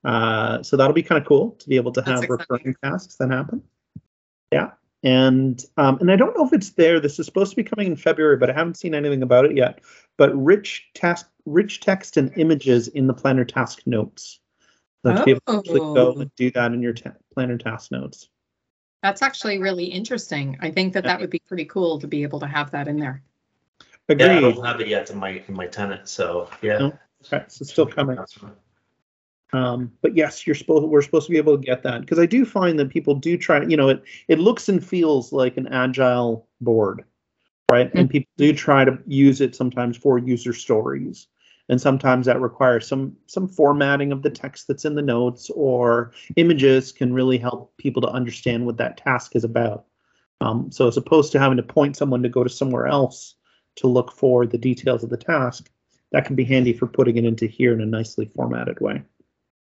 Uh, 0.04 0.62
so 0.64 0.76
that'll 0.78 0.94
be 0.94 1.04
kind 1.04 1.22
of 1.22 1.28
cool 1.28 1.52
to 1.52 1.70
be 1.70 1.76
able 1.76 1.92
to 1.94 2.02
That's 2.02 2.22
have 2.22 2.24
exciting. 2.24 2.46
recurring 2.50 2.76
tasks 2.84 3.16
that 3.18 3.32
happen. 3.32 3.64
Yeah. 4.52 4.72
And 5.04 5.64
um, 5.78 5.98
and 6.00 6.12
I 6.12 6.16
don't 6.16 6.36
know 6.38 6.46
if 6.46 6.54
it's 6.54 6.72
there. 6.72 7.00
This 7.00 7.20
is 7.20 7.26
supposed 7.26 7.52
to 7.52 7.56
be 7.56 7.64
coming 7.64 7.88
in 7.88 7.96
February, 7.96 8.38
but 8.38 8.50
I 8.50 8.54
haven't 8.54 8.78
seen 8.78 8.96
anything 8.96 9.22
about 9.22 9.46
it 9.46 9.56
yet. 9.56 9.82
But 10.18 10.34
rich 10.36 10.90
task, 10.94 11.28
rich 11.46 11.82
text 11.82 12.16
and 12.18 12.32
images 12.38 12.88
in 12.88 13.08
the 13.08 13.14
planner 13.14 13.44
task 13.46 13.82
notes. 13.86 14.40
So 15.06 15.14
to 15.14 15.24
be 15.26 15.32
able 15.32 15.42
to 15.48 15.58
actually 15.58 15.80
go 15.80 16.14
Oh. 16.16 16.20
and 16.22 16.32
do 16.36 16.50
that 16.52 16.72
in 16.72 16.82
your 16.82 16.94
ta- 16.94 17.16
planner 17.34 17.58
task 17.58 17.92
notes. 17.92 18.30
That's 19.02 19.22
actually 19.22 19.60
really 19.60 19.84
interesting. 19.84 20.58
I 20.62 20.72
think 20.72 20.94
that 20.94 21.04
that 21.04 21.20
would 21.20 21.30
be 21.30 21.42
pretty 21.46 21.66
cool 21.66 22.00
to 22.00 22.08
be 22.08 22.24
able 22.24 22.40
to 22.40 22.48
have 22.48 22.72
that 22.72 22.88
in 22.88 22.98
there. 22.98 23.22
Yeah, 24.08 24.38
I 24.38 24.40
don't 24.40 24.66
have 24.66 24.80
it 24.80 24.88
yet 24.88 25.10
in 25.12 25.18
my, 25.18 25.44
in 25.46 25.54
my 25.56 25.68
tenant, 25.68 26.08
so, 26.08 26.50
yeah. 26.62 26.78
No. 26.78 26.86
Okay, 27.26 27.44
so 27.50 27.64
it's 27.64 27.72
still 27.72 27.86
coming. 27.86 28.18
Um, 29.54 29.92
but 30.02 30.18
yes, 30.18 30.48
you're 30.48 30.56
supposed 30.56 30.86
we're 30.86 31.04
supposed 31.04 31.28
to 31.28 31.32
be 31.32 31.38
able 31.38 31.56
to 31.56 31.64
get 31.64 31.84
that 31.84 32.02
because 32.02 32.18
I 32.18 32.26
do 32.26 32.44
find 32.44 32.80
that 32.80 32.90
people 32.90 33.14
do 33.14 33.38
try. 33.38 33.64
You 33.64 33.78
know, 33.78 33.90
it 33.90 34.04
it 34.28 34.40
looks 34.40 34.68
and 34.68 34.84
feels 34.84 35.32
like 35.32 35.58
an 35.58 35.68
agile 35.68 36.48
board, 36.60 37.04
right? 37.72 37.92
And 37.94 38.10
people 38.10 38.32
do 38.38 38.52
try 38.54 38.84
to 38.84 38.98
use 39.06 39.42
it 39.42 39.56
sometimes 39.56 39.96
for 39.96 40.18
user 40.18 40.54
stories, 40.54 41.28
and 41.70 41.80
sometimes 41.80 42.26
that 42.26 42.42
requires 42.42 42.88
some 42.88 43.16
some 43.28 43.48
formatting 43.48 44.12
of 44.12 44.24
the 44.24 44.32
text 44.32 44.68
that's 44.68 44.86
in 44.86 44.96
the 44.96 45.04
notes 45.04 45.52
or 45.56 46.14
images 46.36 46.92
can 46.92 47.14
really 47.14 47.38
help 47.38 47.78
people 47.78 48.02
to 48.02 48.10
understand 48.10 48.66
what 48.66 48.78
that 48.78 48.98
task 48.98 49.36
is 49.36 49.44
about. 49.44 49.86
Um, 50.42 50.72
so 50.72 50.88
as 50.88 50.98
opposed 50.98 51.32
to 51.32 51.40
having 51.40 51.58
to 51.58 51.64
point 51.64 51.96
someone 51.96 52.24
to 52.24 52.30
go 52.30 52.44
to 52.44 52.50
somewhere 52.50 52.88
else 52.88 53.36
to 53.76 53.88
look 53.88 54.12
for 54.12 54.48
the 54.48 54.58
details 54.58 55.04
of 55.04 55.12
the 55.12 55.18
task, 55.18 55.70
that 56.12 56.26
can 56.26 56.36
be 56.36 56.44
handy 56.44 56.74
for 56.74 56.88
putting 56.88 57.18
it 57.18 57.26
into 57.26 57.46
here 57.46 57.72
in 57.72 57.82
a 57.82 57.86
nicely 57.86 58.26
formatted 58.26 58.80
way. 58.82 59.04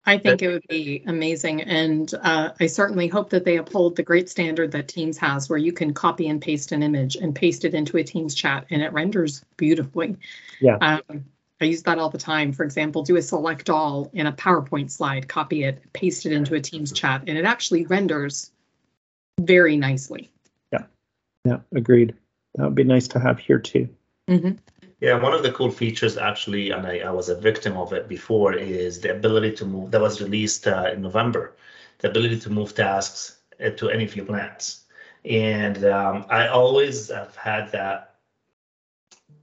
I 0.05 0.19
think 0.19 0.43
it 0.43 0.49
would 0.49 0.67
be 0.69 1.05
amazing. 1.07 1.63
And 1.63 2.13
uh, 2.23 2.51
I 2.59 2.67
certainly 2.67 3.07
hope 3.07 3.31
that 3.31 3.45
they 3.45 3.57
uphold 3.59 3.95
the 3.95 4.03
great 4.03 4.29
standard 4.29 4.73
that 4.73 4.89
Teams 4.89 5.17
has 5.19 5.49
where 5.49 5.59
you 5.59 5.73
can 5.73 5.95
copy 5.95 6.29
and 6.29 6.41
paste 6.43 6.73
an 6.73 6.83
image 6.83 7.15
and 7.17 7.35
paste 7.35 7.65
it 7.65 7.73
into 7.75 7.97
a 7.99 8.03
Teams 8.03 8.35
chat 8.35 8.67
and 8.71 8.83
it 8.83 8.93
renders 8.93 9.45
beautifully. 9.57 10.17
Yeah. 10.61 10.77
Um, 10.81 11.25
I 11.61 11.67
use 11.67 11.85
that 11.85 11.99
all 11.99 12.11
the 12.11 12.19
time. 12.19 12.53
For 12.53 12.65
example, 12.65 13.05
do 13.05 13.15
a 13.17 13.23
select 13.23 13.71
all 13.71 14.11
in 14.13 14.27
a 14.27 14.33
PowerPoint 14.33 14.91
slide, 14.91 15.29
copy 15.29 15.63
it, 15.63 15.81
paste 15.93 16.27
it 16.27 16.33
into 16.33 16.57
a 16.57 16.61
Teams 16.61 16.91
chat, 16.91 17.23
and 17.29 17.39
it 17.39 17.45
actually 17.45 17.87
renders 17.87 18.51
very 19.39 19.77
nicely. 19.77 20.29
Yeah, 20.73 20.87
Yeah. 21.45 21.61
agreed. 21.73 22.15
That 22.57 22.65
would 22.65 22.75
be 22.75 22.83
nice 22.85 23.07
to 23.09 23.21
have 23.21 23.39
here 23.39 23.61
too. 23.61 23.89
Mhm. 24.29 24.59
Yeah, 25.03 25.17
one 25.17 25.35
of 25.35 25.43
the 25.43 25.51
cool 25.51 25.73
features 25.73 26.17
actually, 26.17 26.71
and 26.71 26.87
I, 26.87 27.01
I 27.01 27.11
was 27.11 27.29
a 27.29 27.35
victim 27.35 27.77
of 27.77 27.93
it 27.93 28.07
before, 28.09 28.55
is 28.55 29.01
the 29.01 29.11
ability 29.11 29.51
to 29.57 29.67
move, 29.67 29.91
that 29.91 30.01
was 30.01 30.23
released 30.23 30.69
uh, 30.69 30.91
in 30.93 31.03
November, 31.03 31.57
the 31.99 32.09
ability 32.09 32.39
to 32.39 32.51
move 32.51 32.73
tasks 32.77 33.41
uh, 33.61 33.71
to 33.71 33.91
any 33.91 34.07
view 34.07 34.25
plans. 34.25 34.85
And 35.25 35.85
um, 35.85 36.25
I 36.29 36.47
always 36.47 37.11
have 37.11 37.35
had 37.35 37.73
that 37.73 38.15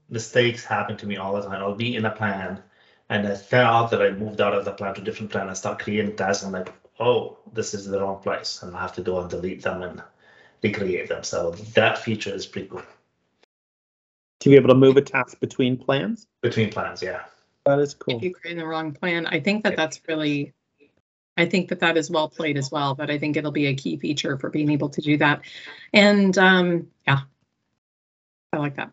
mistakes 0.10 0.64
happen 0.64 0.96
to 0.96 1.06
me 1.06 1.18
all 1.18 1.34
the 1.36 1.42
time. 1.42 1.62
I'll 1.62 1.76
be 1.76 1.94
in 1.98 2.06
a 2.06 2.12
plan 2.12 2.64
and 3.10 3.28
I 3.28 3.36
found 3.36 3.90
that 3.90 4.02
I 4.02 4.12
moved 4.12 4.40
out 4.40 4.54
of 4.54 4.64
the 4.64 4.72
plan 4.72 4.96
to 4.96 5.02
different 5.02 5.30
plan 5.30 5.50
I 5.50 5.54
start 5.56 5.80
creating 5.80 6.16
tasks. 6.16 6.46
I'm 6.46 6.54
like, 6.54 6.74
oh, 7.02 7.38
this 7.52 7.74
is 7.74 7.86
the 7.86 8.00
wrong 8.00 8.22
place. 8.24 8.64
And 8.64 8.74
I 8.74 8.80
have 8.80 8.94
to 8.94 9.02
go 9.02 9.20
and 9.20 9.30
delete 9.30 9.64
them 9.64 9.82
and 9.82 10.02
recreate 10.64 11.10
them. 11.10 11.24
So 11.24 11.52
that 11.76 11.98
feature 11.98 12.34
is 12.34 12.46
pretty 12.46 12.70
cool 12.70 12.84
To 14.42 14.50
be 14.50 14.56
able 14.56 14.70
to 14.70 14.76
move 14.76 14.96
a 14.98 15.02
task 15.02 15.40
between 15.40 15.78
plans? 15.78 16.28
between 16.42 16.70
plans. 16.70 17.02
Yeah. 17.02 17.24
That 17.66 17.80
is 17.80 17.94
cool. 17.94 18.18
If 18.18 18.24
you 18.24 18.34
create 18.34 18.58
the 18.58 18.66
wrong 18.66 18.94
plan, 18.94 19.26
I 19.26 19.40
think 19.40 19.64
that 19.64 19.76
that's 19.76 20.02
really, 20.08 20.54
I 21.38 21.46
think 21.46 21.70
that 21.70 21.80
that 21.82 21.98
is 21.98 22.10
well 22.10 22.30
played 22.30 22.58
as 22.58 22.72
well, 22.72 22.96
but 22.96 23.10
I 23.10 23.18
think 23.18 23.36
it'll 23.36 23.52
be 23.52 23.68
a 23.68 23.76
key 23.76 23.98
feature 23.98 24.38
for 24.38 24.50
being 24.50 24.72
able 24.72 24.90
to 24.90 25.02
do 25.02 25.18
that. 25.18 25.42
And, 25.94 26.38
um, 26.38 26.88
yeah. 27.06 27.20
I 28.54 28.58
like 28.58 28.78
that. 28.78 28.92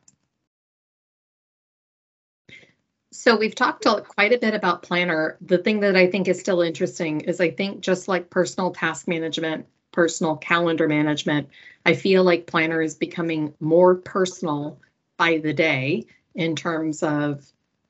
So 3.12 3.34
we've 3.36 3.54
talked 3.54 3.86
quite 4.08 4.32
a 4.32 4.38
bit 4.38 4.52
about 4.52 4.82
planner. 4.82 5.38
The 5.40 5.58
thing 5.58 5.80
that 5.80 5.96
I 5.96 6.06
think 6.06 6.28
is 6.28 6.38
still 6.38 6.60
interesting 6.60 7.22
is 7.22 7.40
I 7.40 7.50
think 7.50 7.80
just 7.80 8.08
like 8.08 8.28
personal 8.28 8.72
task 8.72 9.08
management, 9.08 9.64
personal 9.92 10.36
calendar 10.36 10.86
management, 10.86 11.48
I 11.86 11.94
feel 11.94 12.24
like 12.24 12.46
planner 12.46 12.82
is 12.82 12.94
becoming 12.94 13.54
more 13.58 13.94
personal 13.94 14.78
by 15.16 15.38
the 15.38 15.52
day 15.52 16.04
in 16.34 16.54
terms 16.56 17.02
of 17.02 17.44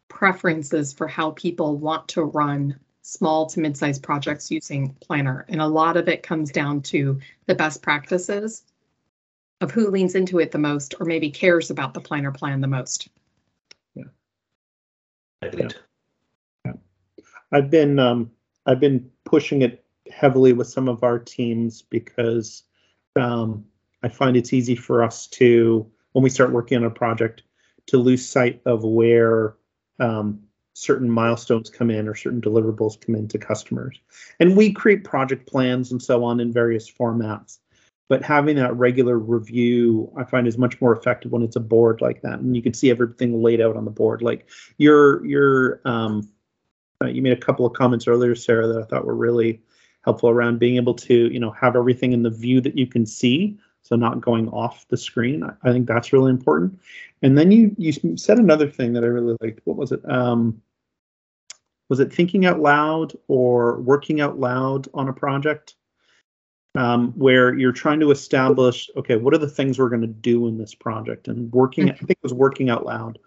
preferences 0.08 0.92
for 0.92 1.08
how 1.08 1.32
people 1.32 1.76
want 1.76 2.08
to 2.08 2.22
run 2.22 2.78
small 3.02 3.46
to 3.46 3.60
mid-sized 3.60 4.02
projects 4.02 4.50
using 4.50 4.94
planner. 5.00 5.44
And 5.48 5.60
a 5.60 5.66
lot 5.66 5.96
of 5.96 6.08
it 6.08 6.22
comes 6.22 6.50
down 6.50 6.82
to 6.82 7.20
the 7.46 7.54
best 7.54 7.82
practices 7.82 8.64
of 9.60 9.70
who 9.70 9.90
leans 9.90 10.14
into 10.14 10.38
it 10.38 10.50
the 10.50 10.58
most 10.58 10.94
or 11.00 11.06
maybe 11.06 11.30
cares 11.30 11.70
about 11.70 11.94
the 11.94 12.00
planner 12.00 12.32
plan 12.32 12.60
the 12.60 12.66
most. 12.66 13.08
Yeah, 13.94 14.04
I've 17.52 17.70
been 17.70 17.98
um, 17.98 18.30
I've 18.66 18.80
been 18.80 19.10
pushing 19.24 19.62
it 19.62 19.84
heavily 20.10 20.52
with 20.52 20.66
some 20.66 20.88
of 20.88 21.02
our 21.02 21.18
teams 21.18 21.82
because 21.82 22.64
um, 23.14 23.64
I 24.02 24.08
find 24.08 24.36
it's 24.36 24.52
easy 24.52 24.76
for 24.76 25.02
us 25.02 25.26
to 25.28 25.90
when 26.16 26.22
we 26.22 26.30
start 26.30 26.50
working 26.50 26.78
on 26.78 26.84
a 26.84 26.88
project 26.88 27.42
to 27.84 27.98
lose 27.98 28.26
sight 28.26 28.62
of 28.64 28.82
where 28.82 29.54
um, 30.00 30.40
certain 30.72 31.10
milestones 31.10 31.68
come 31.68 31.90
in 31.90 32.08
or 32.08 32.14
certain 32.14 32.40
deliverables 32.40 32.98
come 32.98 33.14
into 33.14 33.36
customers. 33.36 34.00
And 34.40 34.56
we 34.56 34.72
create 34.72 35.04
project 35.04 35.46
plans 35.46 35.92
and 35.92 36.02
so 36.02 36.24
on 36.24 36.40
in 36.40 36.54
various 36.54 36.90
formats. 36.90 37.58
But 38.08 38.22
having 38.22 38.56
that 38.56 38.74
regular 38.74 39.18
review, 39.18 40.10
I 40.16 40.24
find 40.24 40.48
is 40.48 40.56
much 40.56 40.80
more 40.80 40.96
effective 40.96 41.32
when 41.32 41.42
it's 41.42 41.56
a 41.56 41.60
board 41.60 42.00
like 42.00 42.22
that, 42.22 42.38
and 42.38 42.56
you 42.56 42.62
can 42.62 42.72
see 42.72 42.88
everything 42.88 43.42
laid 43.42 43.60
out 43.60 43.76
on 43.76 43.84
the 43.84 43.90
board. 43.90 44.22
Like 44.22 44.48
your 44.78 45.22
your 45.26 45.82
um, 45.84 46.26
uh, 47.04 47.08
you 47.08 47.20
made 47.20 47.36
a 47.36 47.44
couple 47.44 47.66
of 47.66 47.74
comments 47.74 48.08
earlier, 48.08 48.34
Sarah, 48.34 48.68
that 48.68 48.78
I 48.78 48.86
thought 48.86 49.04
were 49.04 49.14
really 49.14 49.60
helpful 50.02 50.30
around 50.30 50.60
being 50.60 50.76
able 50.76 50.94
to, 50.94 51.30
you 51.30 51.40
know, 51.40 51.50
have 51.50 51.76
everything 51.76 52.12
in 52.12 52.22
the 52.22 52.30
view 52.30 52.62
that 52.62 52.78
you 52.78 52.86
can 52.86 53.04
see, 53.04 53.58
so 53.86 53.94
not 53.94 54.20
going 54.20 54.48
off 54.48 54.86
the 54.88 54.96
screen. 54.96 55.44
I, 55.44 55.52
I 55.62 55.72
think 55.72 55.86
that's 55.86 56.12
really 56.12 56.30
important. 56.30 56.78
And 57.22 57.38
then 57.38 57.52
you 57.52 57.74
you 57.78 58.16
said 58.16 58.38
another 58.38 58.68
thing 58.68 58.92
that 58.94 59.04
I 59.04 59.06
really 59.06 59.36
liked. 59.40 59.60
What 59.64 59.76
was 59.76 59.92
it? 59.92 60.00
Um, 60.10 60.60
was 61.88 62.00
it 62.00 62.12
thinking 62.12 62.46
out 62.46 62.60
loud 62.60 63.12
or 63.28 63.80
working 63.80 64.20
out 64.20 64.40
loud 64.40 64.88
on 64.92 65.08
a 65.08 65.12
project? 65.12 65.76
Um, 66.74 67.12
where 67.12 67.54
you're 67.54 67.72
trying 67.72 68.00
to 68.00 68.10
establish, 68.10 68.90
okay, 68.98 69.16
what 69.16 69.32
are 69.32 69.38
the 69.38 69.48
things 69.48 69.78
we're 69.78 69.88
going 69.88 70.02
to 70.02 70.06
do 70.06 70.46
in 70.46 70.58
this 70.58 70.74
project, 70.74 71.26
and 71.26 71.50
working. 71.50 71.90
I 71.90 71.94
think 71.94 72.10
it 72.10 72.22
was 72.22 72.34
working 72.34 72.68
out 72.68 72.84
loud. 72.84 73.18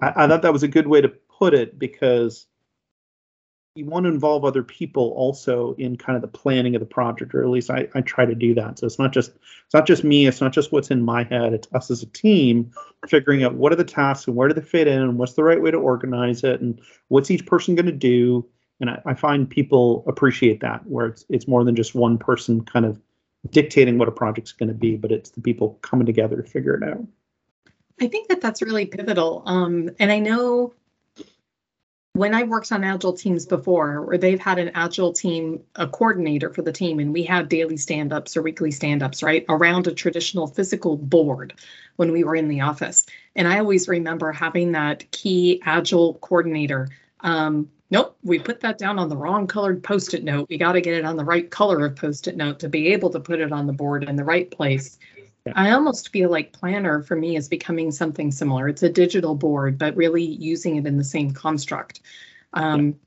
I, 0.00 0.12
I 0.24 0.28
thought 0.28 0.42
that 0.42 0.52
was 0.52 0.62
a 0.62 0.68
good 0.68 0.86
way 0.86 1.00
to 1.00 1.08
put 1.08 1.52
it 1.52 1.80
because 1.80 2.46
you 3.74 3.86
want 3.86 4.04
to 4.04 4.10
involve 4.10 4.44
other 4.44 4.62
people 4.62 5.10
also 5.16 5.74
in 5.78 5.96
kind 5.96 6.14
of 6.16 6.22
the 6.22 6.28
planning 6.28 6.74
of 6.74 6.80
the 6.80 6.86
project, 6.86 7.34
or 7.34 7.42
at 7.42 7.48
least 7.48 7.70
I, 7.70 7.88
I 7.94 8.02
try 8.02 8.26
to 8.26 8.34
do 8.34 8.54
that. 8.54 8.78
So 8.78 8.86
it's 8.86 8.98
not 8.98 9.12
just 9.12 9.30
it's 9.64 9.74
not 9.74 9.86
just 9.86 10.04
me, 10.04 10.26
it's 10.26 10.40
not 10.40 10.52
just 10.52 10.72
what's 10.72 10.90
in 10.90 11.02
my 11.02 11.24
head, 11.24 11.54
it's 11.54 11.68
us 11.72 11.90
as 11.90 12.02
a 12.02 12.06
team 12.06 12.70
figuring 13.08 13.42
out 13.42 13.54
what 13.54 13.72
are 13.72 13.76
the 13.76 13.84
tasks 13.84 14.26
and 14.26 14.36
where 14.36 14.48
do 14.48 14.54
they 14.54 14.60
fit 14.60 14.86
in 14.86 15.00
and 15.00 15.18
what's 15.18 15.32
the 15.34 15.42
right 15.42 15.60
way 15.60 15.70
to 15.70 15.78
organize 15.78 16.44
it 16.44 16.60
and 16.60 16.80
what's 17.08 17.30
each 17.30 17.46
person 17.46 17.74
going 17.74 17.86
to 17.86 17.92
do. 17.92 18.46
And 18.80 18.90
I, 18.90 19.02
I 19.06 19.14
find 19.14 19.48
people 19.48 20.04
appreciate 20.06 20.60
that 20.60 20.86
where 20.86 21.06
it's 21.06 21.24
it's 21.30 21.48
more 21.48 21.64
than 21.64 21.74
just 21.74 21.94
one 21.94 22.18
person 22.18 22.62
kind 22.64 22.84
of 22.84 23.00
dictating 23.50 23.96
what 23.96 24.08
a 24.08 24.12
project's 24.12 24.52
going 24.52 24.68
to 24.68 24.74
be, 24.74 24.96
but 24.96 25.10
it's 25.10 25.30
the 25.30 25.40
people 25.40 25.78
coming 25.80 26.06
together 26.06 26.36
to 26.36 26.48
figure 26.48 26.74
it 26.74 26.82
out. 26.82 27.04
I 28.00 28.08
think 28.08 28.28
that 28.28 28.40
that's 28.40 28.62
really 28.62 28.86
pivotal. 28.86 29.42
Um, 29.46 29.90
and 29.98 30.12
I 30.12 30.18
know 30.18 30.74
when 32.14 32.34
I 32.34 32.42
worked 32.42 32.72
on 32.72 32.84
agile 32.84 33.14
teams 33.14 33.46
before, 33.46 34.02
where 34.02 34.18
they've 34.18 34.38
had 34.40 34.58
an 34.58 34.70
agile 34.74 35.12
team, 35.12 35.62
a 35.76 35.86
coordinator 35.86 36.50
for 36.50 36.60
the 36.60 36.72
team, 36.72 36.98
and 36.98 37.12
we 37.12 37.22
had 37.22 37.48
daily 37.48 37.78
stand-ups 37.78 38.36
or 38.36 38.42
weekly 38.42 38.70
stand-ups, 38.70 39.22
right, 39.22 39.46
around 39.48 39.86
a 39.86 39.94
traditional 39.94 40.46
physical 40.46 40.96
board 40.96 41.54
when 41.96 42.12
we 42.12 42.22
were 42.22 42.36
in 42.36 42.48
the 42.48 42.60
office. 42.60 43.06
And 43.34 43.48
I 43.48 43.58
always 43.58 43.88
remember 43.88 44.30
having 44.30 44.72
that 44.72 45.10
key 45.10 45.62
agile 45.64 46.14
coordinator. 46.14 46.88
Um, 47.20 47.70
nope, 47.90 48.14
we 48.22 48.38
put 48.38 48.60
that 48.60 48.76
down 48.76 48.98
on 48.98 49.08
the 49.08 49.16
wrong 49.16 49.46
colored 49.46 49.82
post-it 49.82 50.22
note. 50.22 50.48
We 50.50 50.58
got 50.58 50.72
to 50.72 50.82
get 50.82 50.94
it 50.94 51.06
on 51.06 51.16
the 51.16 51.24
right 51.24 51.50
color 51.50 51.86
of 51.86 51.96
post-it 51.96 52.36
note 52.36 52.58
to 52.58 52.68
be 52.68 52.88
able 52.92 53.08
to 53.10 53.20
put 53.20 53.40
it 53.40 53.52
on 53.52 53.66
the 53.66 53.72
board 53.72 54.04
in 54.04 54.16
the 54.16 54.24
right 54.24 54.50
place. 54.50 54.98
Yeah. 55.46 55.52
I 55.56 55.70
almost 55.72 56.10
feel 56.10 56.30
like 56.30 56.52
Planner 56.52 57.02
for 57.02 57.16
me 57.16 57.36
is 57.36 57.48
becoming 57.48 57.90
something 57.90 58.30
similar. 58.30 58.68
It's 58.68 58.82
a 58.82 58.88
digital 58.88 59.34
board, 59.34 59.78
but 59.78 59.96
really 59.96 60.22
using 60.22 60.76
it 60.76 60.86
in 60.86 60.96
the 60.96 61.04
same 61.04 61.32
construct. 61.32 62.00
Um, 62.52 62.98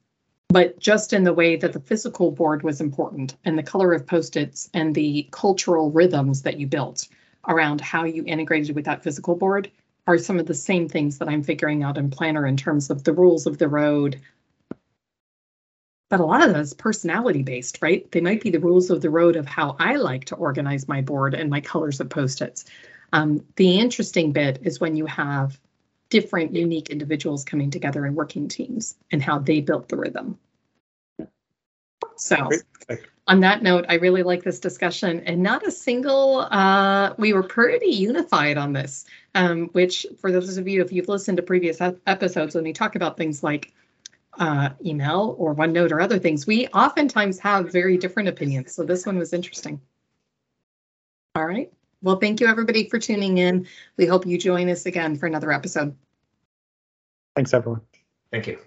But 0.50 0.80
just 0.80 1.12
in 1.12 1.24
the 1.24 1.34
way 1.34 1.56
that 1.56 1.74
the 1.74 1.80
physical 1.80 2.32
board 2.32 2.62
was 2.64 2.80
important 2.80 3.36
and 3.46 3.58
the 3.58 3.64
color 3.64 3.94
of 3.94 4.06
post-its 4.06 4.70
and 4.74 4.94
the 4.94 5.28
cultural 5.32 5.92
rhythms 5.92 6.44
that 6.44 6.60
you 6.60 6.68
built 6.68 7.08
around 7.48 7.82
how 7.82 8.04
you 8.06 8.24
integrated 8.26 8.76
with 8.76 8.86
that 8.86 9.04
physical 9.04 9.36
board 9.36 9.72
are 10.08 10.18
some 10.20 10.40
of 10.40 10.46
the 10.46 10.54
same 10.54 10.88
things 10.88 11.18
that 11.18 11.28
I'm 11.28 11.42
figuring 11.44 11.84
out 11.84 11.98
in 11.98 12.12
Planner 12.12 12.46
in 12.46 12.58
terms 12.58 12.90
of 12.92 13.04
the 13.04 13.14
rules 13.14 13.48
of 13.48 13.58
the 13.58 13.68
road. 13.68 14.22
But 16.16 16.24
a 16.24 16.28
lot 16.28 16.48
of 16.48 16.54
that 16.54 16.62
is 16.62 16.74
personality 16.74 17.44
based, 17.44 17.80
right? 17.82 18.10
They 18.10 18.22
might 18.22 18.40
be 18.40 18.50
the 18.50 18.62
rules 18.62 18.90
of 18.90 19.02
the 19.02 19.10
road 19.10 19.36
of 19.36 19.46
how 19.46 19.76
I 19.80 19.98
like 19.98 20.24
to 20.26 20.36
organize 20.36 20.88
my 20.88 21.02
board 21.02 21.34
and 21.34 21.50
my 21.50 21.60
colors 21.60 22.00
of 22.00 22.08
post-its. 22.08 22.64
Um, 23.12 23.46
the 23.58 23.78
interesting 23.78 24.32
bit 24.32 24.60
is 24.62 24.80
when 24.80 24.96
you 24.96 25.08
have 25.08 25.60
different 26.08 26.56
unique 26.56 26.90
individuals 26.90 27.44
coming 27.44 27.70
together 27.70 28.06
and 28.06 28.16
working 28.16 28.48
teams 28.48 28.96
and 29.12 29.22
how 29.22 29.40
they 29.40 29.60
built 29.60 29.90
the 29.90 29.98
rhythm. 29.98 30.40
So 32.16 32.50
on 33.28 33.42
that 33.42 33.62
note, 33.62 33.84
I 33.90 33.96
really 33.96 34.24
like 34.24 34.42
this 34.42 34.62
discussion 34.62 35.20
and 35.26 35.44
not 35.44 35.68
a 35.68 35.72
single, 35.72 36.48
uh, 36.50 37.14
we 37.18 37.34
were 37.34 37.44
pretty 37.44 37.88
unified 37.88 38.58
on 38.58 38.72
this. 38.72 39.04
Um, 39.34 39.68
which 39.74 40.06
for 40.22 40.32
those 40.32 40.56
of 40.56 40.66
you, 40.66 40.82
if 40.82 40.94
you've 40.94 41.10
listened 41.10 41.36
to 41.36 41.44
previous 41.44 41.82
ep- 41.82 42.00
episodes, 42.08 42.56
when 42.56 42.64
we 42.64 42.72
talk 42.72 42.96
about 42.96 43.18
things 43.18 43.44
like 43.44 43.74
uh, 44.40 44.70
email 44.86 45.36
or 45.38 45.56
OneNote 45.56 45.92
or 45.92 46.02
other 46.02 46.20
things, 46.20 46.46
we 46.46 46.68
oftentimes 46.68 47.40
have 47.40 47.72
very 47.72 47.98
different 47.98 48.30
opinions. 48.30 48.74
So 48.74 48.84
this 48.84 49.06
one 49.06 49.18
was 49.18 49.34
interesting. 49.34 49.82
All 51.36 51.46
right. 51.46 51.72
Well, 52.02 52.18
thank 52.18 52.40
you 52.40 52.48
everybody 52.48 52.88
for 52.88 53.00
tuning 53.00 53.40
in. 53.40 53.68
We 53.98 54.06
hope 54.06 54.26
you 54.26 54.38
join 54.38 54.70
us 54.70 54.86
again 54.86 55.18
for 55.18 55.26
another 55.26 55.52
episode. 55.52 55.96
Thanks, 57.36 57.54
everyone. 57.54 57.82
Thank 58.32 58.48
you. 58.48 58.60